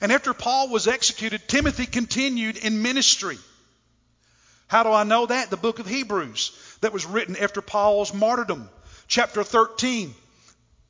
And 0.00 0.12
after 0.12 0.32
Paul 0.32 0.68
was 0.68 0.86
executed, 0.86 1.48
Timothy 1.48 1.86
continued 1.86 2.56
in 2.56 2.82
ministry. 2.82 3.38
How 4.68 4.82
do 4.82 4.92
I 4.92 5.04
know 5.04 5.26
that? 5.26 5.50
The 5.50 5.56
book 5.56 5.78
of 5.78 5.86
Hebrews 5.86 6.52
that 6.82 6.92
was 6.92 7.06
written 7.06 7.36
after 7.36 7.60
Paul's 7.60 8.14
martyrdom, 8.14 8.68
chapter 9.08 9.42
13. 9.42 10.14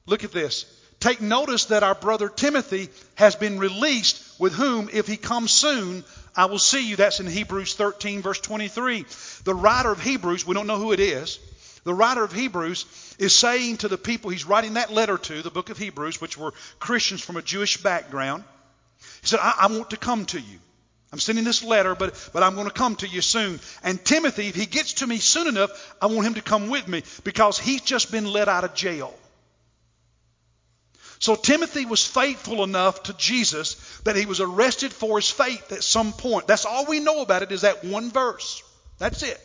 Look 0.06 0.24
at 0.24 0.32
this. 0.32 0.66
Take 1.00 1.20
notice 1.20 1.66
that 1.66 1.84
our 1.84 1.94
brother 1.94 2.28
Timothy 2.28 2.88
has 3.14 3.36
been 3.36 3.58
released, 3.58 4.40
with 4.40 4.52
whom, 4.52 4.90
if 4.92 5.06
he 5.06 5.16
comes 5.16 5.52
soon, 5.52 6.04
I 6.34 6.46
will 6.46 6.58
see 6.58 6.88
you. 6.88 6.96
That's 6.96 7.20
in 7.20 7.26
Hebrews 7.26 7.74
13, 7.74 8.20
verse 8.20 8.40
23. 8.40 9.04
The 9.44 9.54
writer 9.54 9.92
of 9.92 10.02
Hebrews, 10.02 10.46
we 10.46 10.54
don't 10.54 10.66
know 10.66 10.78
who 10.78 10.92
it 10.92 11.00
is, 11.00 11.38
the 11.84 11.94
writer 11.94 12.24
of 12.24 12.32
Hebrews 12.32 12.84
is 13.18 13.34
saying 13.34 13.78
to 13.78 13.88
the 13.88 13.96
people 13.96 14.30
he's 14.30 14.44
writing 14.44 14.74
that 14.74 14.92
letter 14.92 15.16
to, 15.18 15.42
the 15.42 15.50
book 15.50 15.70
of 15.70 15.78
Hebrews, 15.78 16.20
which 16.20 16.36
were 16.36 16.52
Christians 16.78 17.22
from 17.22 17.36
a 17.36 17.42
Jewish 17.42 17.82
background, 17.82 18.44
he 19.20 19.26
said, 19.26 19.40
I, 19.42 19.54
I 19.60 19.66
want 19.66 19.90
to 19.90 19.96
come 19.96 20.24
to 20.26 20.40
you. 20.40 20.58
I'm 21.12 21.18
sending 21.18 21.44
this 21.44 21.64
letter, 21.64 21.94
but, 21.94 22.30
but 22.34 22.42
I'm 22.42 22.54
going 22.54 22.66
to 22.66 22.72
come 22.72 22.96
to 22.96 23.08
you 23.08 23.22
soon. 23.22 23.60
And 23.82 24.04
Timothy, 24.04 24.48
if 24.48 24.54
he 24.54 24.66
gets 24.66 24.94
to 24.94 25.06
me 25.06 25.18
soon 25.18 25.46
enough, 25.46 25.96
I 26.02 26.06
want 26.06 26.26
him 26.26 26.34
to 26.34 26.42
come 26.42 26.68
with 26.68 26.86
me 26.86 27.02
because 27.24 27.58
he's 27.58 27.80
just 27.80 28.12
been 28.12 28.26
let 28.26 28.48
out 28.48 28.64
of 28.64 28.74
jail. 28.74 29.14
So 31.18 31.34
Timothy 31.34 31.86
was 31.86 32.06
faithful 32.06 32.62
enough 32.62 33.04
to 33.04 33.14
Jesus 33.14 34.00
that 34.04 34.16
he 34.16 34.26
was 34.26 34.40
arrested 34.40 34.92
for 34.92 35.16
his 35.18 35.30
faith 35.30 35.72
at 35.72 35.82
some 35.82 36.12
point. 36.12 36.46
That's 36.46 36.66
all 36.66 36.86
we 36.86 37.00
know 37.00 37.22
about 37.22 37.42
it 37.42 37.52
is 37.52 37.62
that 37.62 37.84
one 37.84 38.10
verse. 38.10 38.62
That's 38.98 39.22
it. 39.22 39.40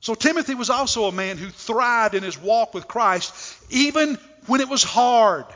So 0.00 0.14
Timothy 0.14 0.54
was 0.54 0.70
also 0.70 1.06
a 1.06 1.12
man 1.12 1.36
who 1.36 1.48
thrived 1.48 2.14
in 2.14 2.22
his 2.22 2.38
walk 2.38 2.74
with 2.74 2.86
Christ 2.86 3.34
even 3.70 4.18
when 4.46 4.60
it 4.60 4.68
was 4.68 4.84
hard. 4.84 5.46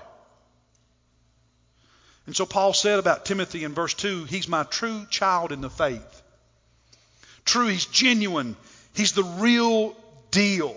And 2.31 2.37
so 2.37 2.47
Paul 2.47 2.73
said 2.75 3.01
about 3.01 3.25
Timothy 3.25 3.65
in 3.65 3.75
verse 3.75 3.93
2 3.93 4.23
he's 4.23 4.47
my 4.47 4.63
true 4.63 5.05
child 5.11 5.51
in 5.51 5.63
the 5.63 5.69
faith. 5.69 6.23
True, 7.45 7.67
he's 7.67 7.87
genuine, 7.87 8.55
he's 8.95 9.15
the 9.15 9.25
real 9.25 9.97
deal. 10.31 10.77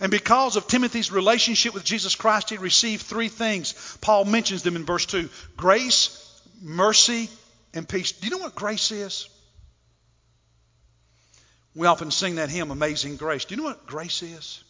And 0.00 0.10
because 0.10 0.56
of 0.56 0.66
Timothy's 0.66 1.12
relationship 1.12 1.74
with 1.74 1.84
Jesus 1.84 2.16
Christ, 2.16 2.50
he 2.50 2.56
received 2.56 3.02
three 3.02 3.28
things. 3.28 3.96
Paul 4.00 4.24
mentions 4.24 4.64
them 4.64 4.74
in 4.74 4.84
verse 4.84 5.06
2 5.06 5.28
grace, 5.56 6.42
mercy, 6.60 7.30
and 7.72 7.88
peace. 7.88 8.10
Do 8.10 8.26
you 8.26 8.32
know 8.32 8.42
what 8.42 8.56
grace 8.56 8.90
is? 8.90 9.28
We 11.76 11.86
often 11.86 12.10
sing 12.10 12.34
that 12.34 12.50
hymn, 12.50 12.72
Amazing 12.72 13.14
Grace. 13.14 13.44
Do 13.44 13.54
you 13.54 13.60
know 13.60 13.68
what 13.68 13.86
grace 13.86 14.24
is? 14.24 14.64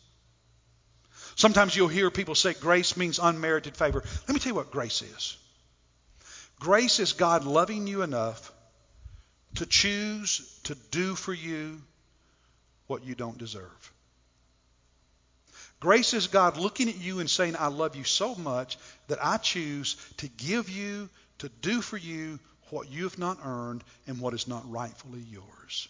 Sometimes 1.41 1.75
you'll 1.75 1.89
hear 1.89 2.11
people 2.11 2.35
say 2.35 2.53
grace 2.53 2.99
means 2.99 3.19
unmerited 3.19 3.75
favor. 3.75 4.05
Let 4.29 4.35
me 4.35 4.41
tell 4.41 4.51
you 4.51 4.57
what 4.57 4.71
grace 4.71 5.01
is. 5.01 5.39
Grace 6.59 7.01
is 7.01 7.15
God 7.15 7.47
loving 7.47 7.87
you 7.87 8.03
enough 8.03 8.53
to 9.55 9.65
choose 9.65 10.61
to 10.65 10.75
do 10.91 11.15
for 11.15 11.33
you 11.33 11.81
what 12.89 13.07
you 13.07 13.15
don't 13.15 13.39
deserve. 13.39 13.93
Grace 15.81 16.13
is 16.13 16.27
God 16.27 16.59
looking 16.59 16.91
at 16.91 16.99
you 16.99 17.21
and 17.21 17.31
saying, 17.31 17.57
I 17.59 17.69
love 17.69 17.97
you 17.97 18.05
so 18.05 18.35
much 18.35 18.77
that 19.09 19.25
I 19.25 19.39
choose 19.39 19.97
to 20.19 20.29
give 20.29 20.69
you, 20.69 21.09
to 21.39 21.49
do 21.63 21.81
for 21.81 21.97
you 21.97 22.39
what 22.69 22.91
you 22.91 23.05
have 23.05 23.19
not 23.19 23.39
earned 23.43 23.83
and 24.07 24.21
what 24.21 24.35
is 24.35 24.47
not 24.47 24.71
rightfully 24.71 25.25
yours. 25.31 25.89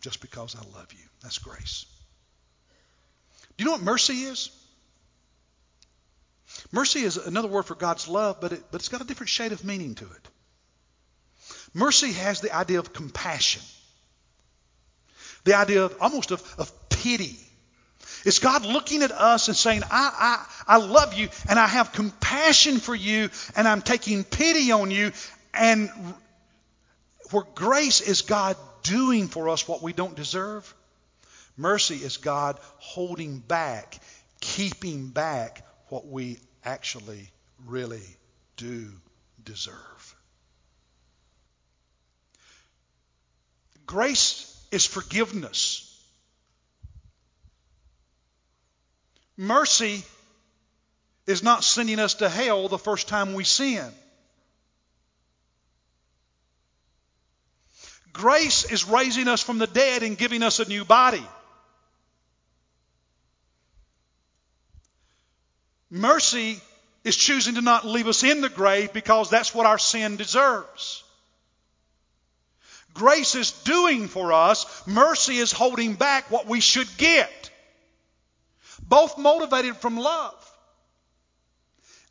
Just 0.00 0.22
because 0.22 0.56
I 0.56 0.78
love 0.78 0.90
you. 0.94 1.06
That's 1.22 1.36
grace. 1.36 1.84
You 3.60 3.66
know 3.66 3.72
what 3.72 3.82
mercy 3.82 4.14
is? 4.22 4.48
Mercy 6.72 7.00
is 7.00 7.18
another 7.18 7.46
word 7.46 7.64
for 7.64 7.74
God's 7.74 8.08
love, 8.08 8.40
but, 8.40 8.52
it, 8.52 8.62
but 8.70 8.80
it's 8.80 8.88
got 8.88 9.02
a 9.02 9.04
different 9.04 9.28
shade 9.28 9.52
of 9.52 9.66
meaning 9.66 9.96
to 9.96 10.06
it. 10.06 10.28
Mercy 11.74 12.12
has 12.12 12.40
the 12.40 12.56
idea 12.56 12.78
of 12.78 12.94
compassion, 12.94 13.60
the 15.44 15.52
idea 15.58 15.84
of 15.84 15.94
almost 16.00 16.30
of, 16.30 16.54
of 16.56 16.72
pity. 16.88 17.36
It's 18.24 18.38
God 18.38 18.64
looking 18.64 19.02
at 19.02 19.12
us 19.12 19.48
and 19.48 19.56
saying, 19.56 19.82
I, 19.90 20.46
I, 20.66 20.76
I 20.76 20.76
love 20.78 21.12
you 21.12 21.28
and 21.46 21.58
I 21.58 21.66
have 21.66 21.92
compassion 21.92 22.78
for 22.78 22.94
you 22.94 23.28
and 23.56 23.68
I'm 23.68 23.82
taking 23.82 24.24
pity 24.24 24.72
on 24.72 24.90
you. 24.90 25.12
And 25.52 25.90
where 27.30 27.44
grace 27.54 28.00
is 28.00 28.22
God 28.22 28.56
doing 28.84 29.28
for 29.28 29.50
us 29.50 29.68
what 29.68 29.82
we 29.82 29.92
don't 29.92 30.16
deserve, 30.16 30.74
mercy 31.60 31.96
is 31.96 32.16
God 32.16 32.58
holding 32.78 33.38
back, 33.38 33.98
keeping 34.40 35.08
back 35.08 35.66
what 35.88 36.06
we 36.06 36.38
actually 36.64 37.30
really 37.66 38.02
do 38.56 38.88
deserve. 39.44 40.14
Grace 43.86 44.56
is 44.70 44.86
forgiveness. 44.86 45.86
Mercy 49.36 50.04
is 51.26 51.42
not 51.42 51.64
sending 51.64 51.98
us 51.98 52.14
to 52.14 52.28
hell 52.28 52.68
the 52.68 52.78
first 52.78 53.08
time 53.08 53.34
we 53.34 53.44
sin. 53.44 53.90
Grace 58.12 58.70
is 58.70 58.86
raising 58.86 59.28
us 59.28 59.42
from 59.42 59.58
the 59.58 59.66
dead 59.66 60.02
and 60.02 60.18
giving 60.18 60.42
us 60.42 60.60
a 60.60 60.68
new 60.68 60.84
body. 60.84 61.26
Mercy 65.90 66.60
is 67.04 67.16
choosing 67.16 67.56
to 67.56 67.62
not 67.62 67.86
leave 67.86 68.06
us 68.06 68.22
in 68.22 68.40
the 68.40 68.48
grave 68.48 68.92
because 68.92 69.30
that's 69.30 69.54
what 69.54 69.66
our 69.66 69.78
sin 69.78 70.16
deserves. 70.16 71.02
Grace 72.92 73.34
is 73.34 73.52
doing 73.62 74.08
for 74.08 74.32
us, 74.32 74.86
mercy 74.86 75.36
is 75.36 75.52
holding 75.52 75.94
back 75.94 76.30
what 76.30 76.46
we 76.46 76.60
should 76.60 76.88
get 76.98 77.50
both 78.90 79.16
motivated 79.16 79.76
from 79.76 79.96
love. 79.96 80.34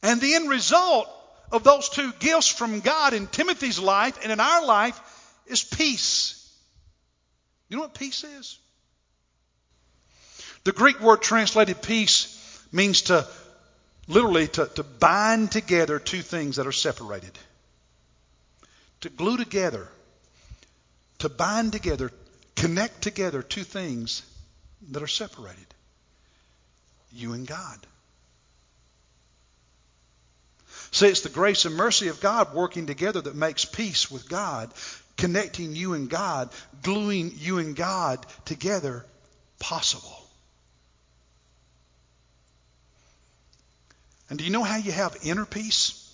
And 0.01 0.19
the 0.21 0.36
end 0.36 0.49
result 0.49 1.07
of 1.51 1.63
those 1.63 1.89
two 1.89 2.13
gifts 2.19 2.47
from 2.47 2.80
God 2.80 3.13
in 3.13 3.27
Timothy's 3.27 3.80
life 3.80 4.17
and 4.23 4.32
in 4.32 4.39
our 4.39 4.65
life 4.65 4.99
is 5.45 5.63
peace. 5.63 6.36
You 7.67 7.77
know 7.77 7.84
what 7.84 7.93
peace 7.93 8.23
is? 8.23 8.57
The 10.63 10.71
Greek 10.71 11.01
word 11.01 11.21
translated 11.21 11.82
peace 11.82 12.36
means 12.71 13.03
to 13.03 13.27
literally 14.10 14.47
to, 14.47 14.66
to 14.76 14.84
bind 14.84 15.51
together 15.51 15.99
two 15.99 16.22
things 16.22 16.57
that 16.57 16.68
are 16.68 16.74
separated. 16.74 17.32
To 19.01 19.10
glue 19.10 19.38
together, 19.38 19.88
to 21.20 21.30
bind 21.30 21.72
together, 21.72 22.12
connect 22.55 23.01
together 23.01 23.41
two 23.41 23.64
things 23.64 24.24
that 24.91 25.01
are 25.01 25.07
separated 25.07 25.66
you 27.12 27.34
and 27.34 27.47
God. 27.47 27.80
See, 30.91 31.07
it's 31.07 31.22
the 31.22 31.30
grace 31.30 31.66
and 31.66 31.76
mercy 31.76 32.07
of 32.07 32.20
God 32.20 32.53
working 32.53 32.88
together 32.88 33.22
that 33.22 33.36
makes 33.36 33.66
peace 33.66 34.10
with 34.10 34.28
God, 34.28 34.72
connecting 35.18 35.76
you 35.76 35.93
and 35.93 36.10
God, 36.10 36.49
gluing 36.82 37.34
you 37.36 37.60
and 37.60 37.76
God 37.76 38.26
together 38.45 39.05
possible. 39.60 40.18
And 44.30 44.38
do 44.38 44.45
you 44.45 44.51
know 44.51 44.63
how 44.63 44.77
you 44.77 44.91
have 44.91 45.17
inner 45.23 45.45
peace? 45.45 46.05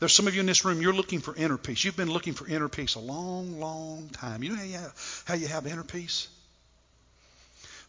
There's 0.00 0.14
some 0.14 0.28
of 0.28 0.34
you 0.34 0.40
in 0.40 0.46
this 0.46 0.64
room, 0.64 0.80
you're 0.80 0.92
looking 0.92 1.20
for 1.20 1.34
inner 1.34 1.56
peace. 1.56 1.84
You've 1.84 1.96
been 1.96 2.10
looking 2.10 2.34
for 2.34 2.46
inner 2.46 2.68
peace 2.68 2.94
a 2.94 3.00
long, 3.00 3.58
long 3.58 4.08
time. 4.12 4.42
You 4.42 4.50
know 4.50 4.56
how 4.56 4.64
you 4.64 4.76
have, 4.76 5.22
how 5.26 5.34
you 5.34 5.48
have 5.48 5.66
inner 5.66 5.82
peace? 5.82 6.28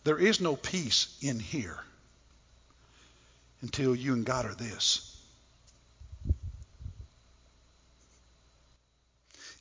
There 0.04 0.18
is 0.18 0.42
no 0.42 0.56
peace 0.56 1.16
in 1.22 1.40
here 1.40 1.78
until 3.62 3.96
you 3.96 4.14
and 4.14 4.26
God 4.26 4.46
are 4.46 4.56
this. 4.56 5.16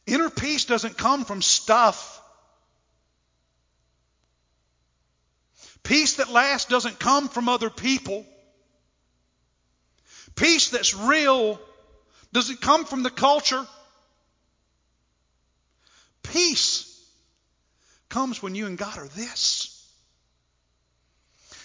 Inner 0.06 0.30
peace 0.30 0.64
doesn't 0.64 0.96
come 0.96 1.26
from 1.26 1.42
stuff. 1.42 2.22
Peace 5.82 6.16
that 6.16 6.30
lasts 6.30 6.70
doesn't 6.70 6.98
come 6.98 7.28
from 7.28 7.48
other 7.48 7.68
people. 7.68 8.24
Peace 10.38 10.70
that's 10.70 10.94
real 10.94 11.60
doesn't 12.32 12.60
come 12.60 12.84
from 12.84 13.02
the 13.02 13.10
culture. 13.10 13.66
Peace 16.22 16.84
comes 18.08 18.42
when 18.42 18.54
you 18.54 18.66
and 18.66 18.78
God 18.78 18.98
are 18.98 19.08
this. 19.08 19.74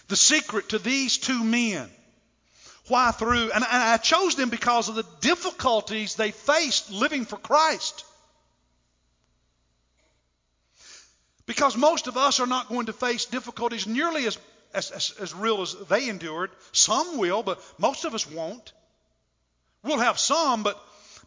The 0.07 0.15
secret 0.15 0.69
to 0.69 0.79
these 0.79 1.17
two 1.17 1.43
men 1.43 1.89
why 2.87 3.11
through, 3.11 3.51
and 3.51 3.63
I 3.63 3.97
chose 3.97 4.35
them 4.35 4.49
because 4.49 4.89
of 4.89 4.95
the 4.95 5.05
difficulties 5.21 6.15
they 6.15 6.31
faced 6.31 6.91
living 6.91 7.25
for 7.25 7.37
Christ. 7.37 8.03
Because 11.45 11.77
most 11.77 12.07
of 12.07 12.17
us 12.17 12.39
are 12.39 12.47
not 12.47 12.69
going 12.69 12.87
to 12.87 12.93
face 12.93 13.25
difficulties 13.25 13.87
nearly 13.87 14.25
as, 14.25 14.37
as, 14.73 14.91
as, 14.91 15.13
as 15.19 15.33
real 15.33 15.61
as 15.61 15.75
they 15.89 16.09
endured. 16.09 16.51
Some 16.71 17.17
will, 17.17 17.43
but 17.43 17.63
most 17.77 18.05
of 18.05 18.13
us 18.13 18.29
won't. 18.29 18.73
We'll 19.83 19.99
have 19.99 20.17
some, 20.17 20.63
but 20.63 20.79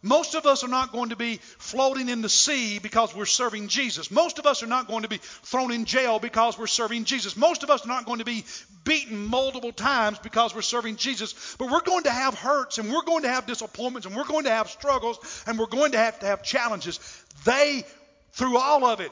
most 0.03 0.35
of 0.35 0.45
us 0.45 0.63
are 0.63 0.69
not 0.69 0.91
going 0.91 1.09
to 1.09 1.15
be 1.15 1.37
floating 1.57 2.09
in 2.09 2.21
the 2.21 2.29
sea 2.29 2.79
because 2.79 3.15
we're 3.15 3.25
serving 3.25 3.67
Jesus. 3.67 4.11
Most 4.11 4.37
of 4.37 4.45
us 4.45 4.61
are 4.61 4.67
not 4.67 4.87
going 4.87 5.03
to 5.03 5.09
be 5.09 5.17
thrown 5.17 5.71
in 5.71 5.85
jail 5.85 6.19
because 6.19 6.57
we're 6.57 6.67
serving 6.67 7.05
Jesus. 7.05 7.35
Most 7.35 7.63
of 7.63 7.69
us 7.69 7.83
are 7.83 7.87
not 7.87 8.05
going 8.05 8.19
to 8.19 8.25
be 8.25 8.45
beaten 8.83 9.25
multiple 9.25 9.71
times 9.71 10.19
because 10.19 10.53
we're 10.53 10.61
serving 10.61 10.97
Jesus. 10.97 11.55
But 11.57 11.71
we're 11.71 11.81
going 11.81 12.03
to 12.03 12.11
have 12.11 12.35
hurts 12.35 12.77
and 12.77 12.91
we're 12.91 13.03
going 13.03 13.23
to 13.23 13.29
have 13.29 13.47
disappointments 13.47 14.05
and 14.05 14.15
we're 14.15 14.25
going 14.25 14.45
to 14.45 14.51
have 14.51 14.69
struggles 14.69 15.43
and 15.47 15.57
we're 15.57 15.65
going 15.65 15.93
to 15.93 15.97
have 15.97 16.19
to 16.19 16.27
have 16.27 16.43
challenges. 16.43 16.99
They, 17.43 17.83
through 18.33 18.57
all 18.57 18.85
of 18.85 18.99
it, 18.99 19.11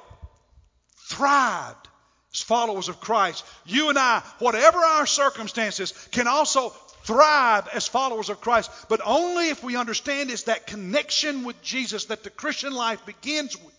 thrived 1.07 1.87
as 2.35 2.41
followers 2.41 2.89
of 2.89 2.99
Christ. 2.99 3.45
You 3.65 3.89
and 3.89 3.97
I, 3.97 4.21
whatever 4.39 4.77
our 4.77 5.05
circumstances, 5.05 5.93
can 6.11 6.27
also 6.27 6.69
thrive 7.03 7.67
as 7.73 7.87
followers 7.87 8.29
of 8.29 8.41
Christ, 8.41 8.69
but 8.89 8.99
only 9.05 9.49
if 9.49 9.63
we 9.63 9.75
understand 9.77 10.29
it's 10.29 10.43
that 10.43 10.67
connection 10.67 11.45
with 11.45 11.61
Jesus 11.61 12.05
that 12.05 12.23
the 12.23 12.29
Christian 12.29 12.73
life 12.73 13.05
begins 13.05 13.55
with. 13.57 13.73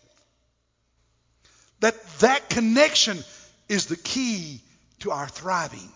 That 1.80 2.18
that 2.20 2.48
connection 2.48 3.18
is 3.68 3.86
the 3.86 3.96
key 3.96 4.60
to 5.00 5.10
our 5.10 5.28
thriving. 5.28 5.92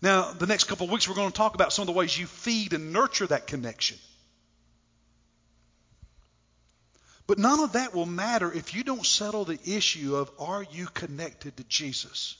Now, 0.00 0.32
the 0.32 0.46
next 0.46 0.64
couple 0.64 0.86
of 0.86 0.92
weeks, 0.92 1.08
we're 1.08 1.14
going 1.14 1.30
to 1.30 1.36
talk 1.36 1.54
about 1.54 1.72
some 1.72 1.82
of 1.82 1.86
the 1.86 1.92
ways 1.92 2.18
you 2.18 2.26
feed 2.26 2.72
and 2.72 2.92
nurture 2.92 3.26
that 3.26 3.46
connection. 3.46 3.98
But 7.26 7.38
none 7.38 7.60
of 7.60 7.72
that 7.72 7.94
will 7.94 8.06
matter 8.06 8.52
if 8.52 8.74
you 8.74 8.82
don't 8.82 9.06
settle 9.06 9.44
the 9.44 9.58
issue 9.64 10.16
of 10.16 10.30
are 10.38 10.64
you 10.72 10.86
connected 10.86 11.56
to 11.56 11.64
Jesus? 11.64 12.36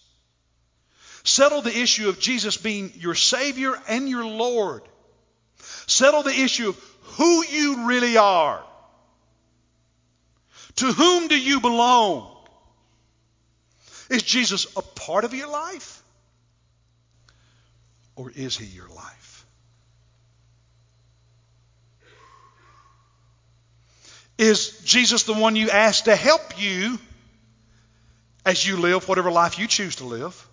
Settle 1.24 1.62
the 1.62 1.76
issue 1.76 2.08
of 2.08 2.18
Jesus 2.18 2.56
being 2.56 2.92
your 2.96 3.14
Savior 3.14 3.74
and 3.88 4.08
your 4.08 4.24
Lord. 4.24 4.82
Settle 5.86 6.22
the 6.22 6.34
issue 6.34 6.70
of 6.70 6.76
who 7.16 7.44
you 7.44 7.86
really 7.86 8.16
are. 8.16 8.62
To 10.76 10.86
whom 10.86 11.28
do 11.28 11.38
you 11.38 11.60
belong? 11.60 12.28
Is 14.10 14.22
Jesus 14.22 14.66
a 14.76 14.82
part 14.82 15.24
of 15.24 15.32
your 15.32 15.48
life? 15.48 16.02
Or 18.16 18.30
is 18.30 18.56
he 18.56 18.66
your 18.66 18.88
life? 18.88 19.41
Is 24.38 24.80
Jesus 24.84 25.24
the 25.24 25.34
one 25.34 25.56
you 25.56 25.70
ask 25.70 26.04
to 26.04 26.16
help 26.16 26.60
you 26.60 26.98
as 28.44 28.66
you 28.66 28.76
live 28.76 29.08
whatever 29.08 29.30
life 29.30 29.58
you 29.58 29.66
choose 29.66 29.96
to 29.96 30.04
live? 30.04 30.48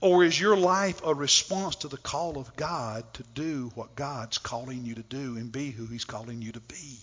Or 0.00 0.24
is 0.24 0.38
your 0.40 0.56
life 0.56 1.02
a 1.04 1.14
response 1.14 1.76
to 1.76 1.88
the 1.88 1.98
call 1.98 2.38
of 2.38 2.56
God 2.56 3.04
to 3.14 3.22
do 3.34 3.70
what 3.74 3.94
God's 3.94 4.38
calling 4.38 4.86
you 4.86 4.94
to 4.94 5.02
do 5.02 5.36
and 5.36 5.52
be 5.52 5.70
who 5.70 5.86
He's 5.86 6.06
calling 6.06 6.40
you 6.40 6.52
to 6.52 6.60
be? 6.60 6.98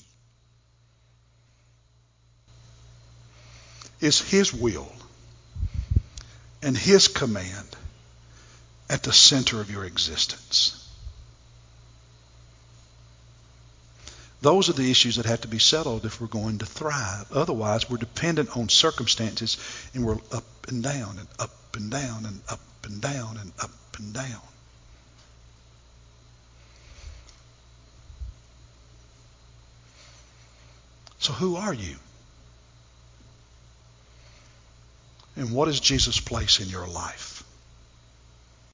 Is 4.00 4.20
His 4.20 4.54
will 4.54 4.92
and 6.64 6.76
His 6.76 7.08
command 7.08 7.68
at 8.90 9.04
the 9.04 9.14
center 9.14 9.62
of 9.62 9.70
your 9.70 9.86
existence? 9.86 10.87
Those 14.42 14.70
are 14.70 14.74
the 14.74 14.92
issues 14.92 15.16
that 15.16 15.26
have 15.26 15.42
to 15.42 15.48
be 15.48 15.60
settled 15.60 16.06
if 16.06 16.22
we're 16.22 16.28
going 16.28 16.60
to 16.60 16.66
thrive. 16.66 17.32
Otherwise, 17.32 17.90
we're 17.90 17.98
dependent 17.98 18.56
on 18.56 18.70
circumstances 18.70 19.58
and 19.94 20.06
we're 20.06 20.20
up 20.32 20.46
and 20.68 20.84
down 20.84 21.18
and 21.18 21.28
up 21.40 21.76
and 21.76 21.90
down 21.90 22.26
and 22.26 22.42
up 22.50 22.60
and 22.84 23.02
down 23.02 23.38
and 23.38 23.52
up 23.60 23.72
and 23.98 24.14
down. 24.14 24.42
So, 31.20 31.34
who 31.34 31.56
are 31.56 31.74
you? 31.74 31.96
And 35.36 35.52
what 35.52 35.68
is 35.68 35.80
Jesus' 35.80 36.20
place 36.20 36.60
in 36.60 36.70
your 36.70 36.88
life? 36.88 37.37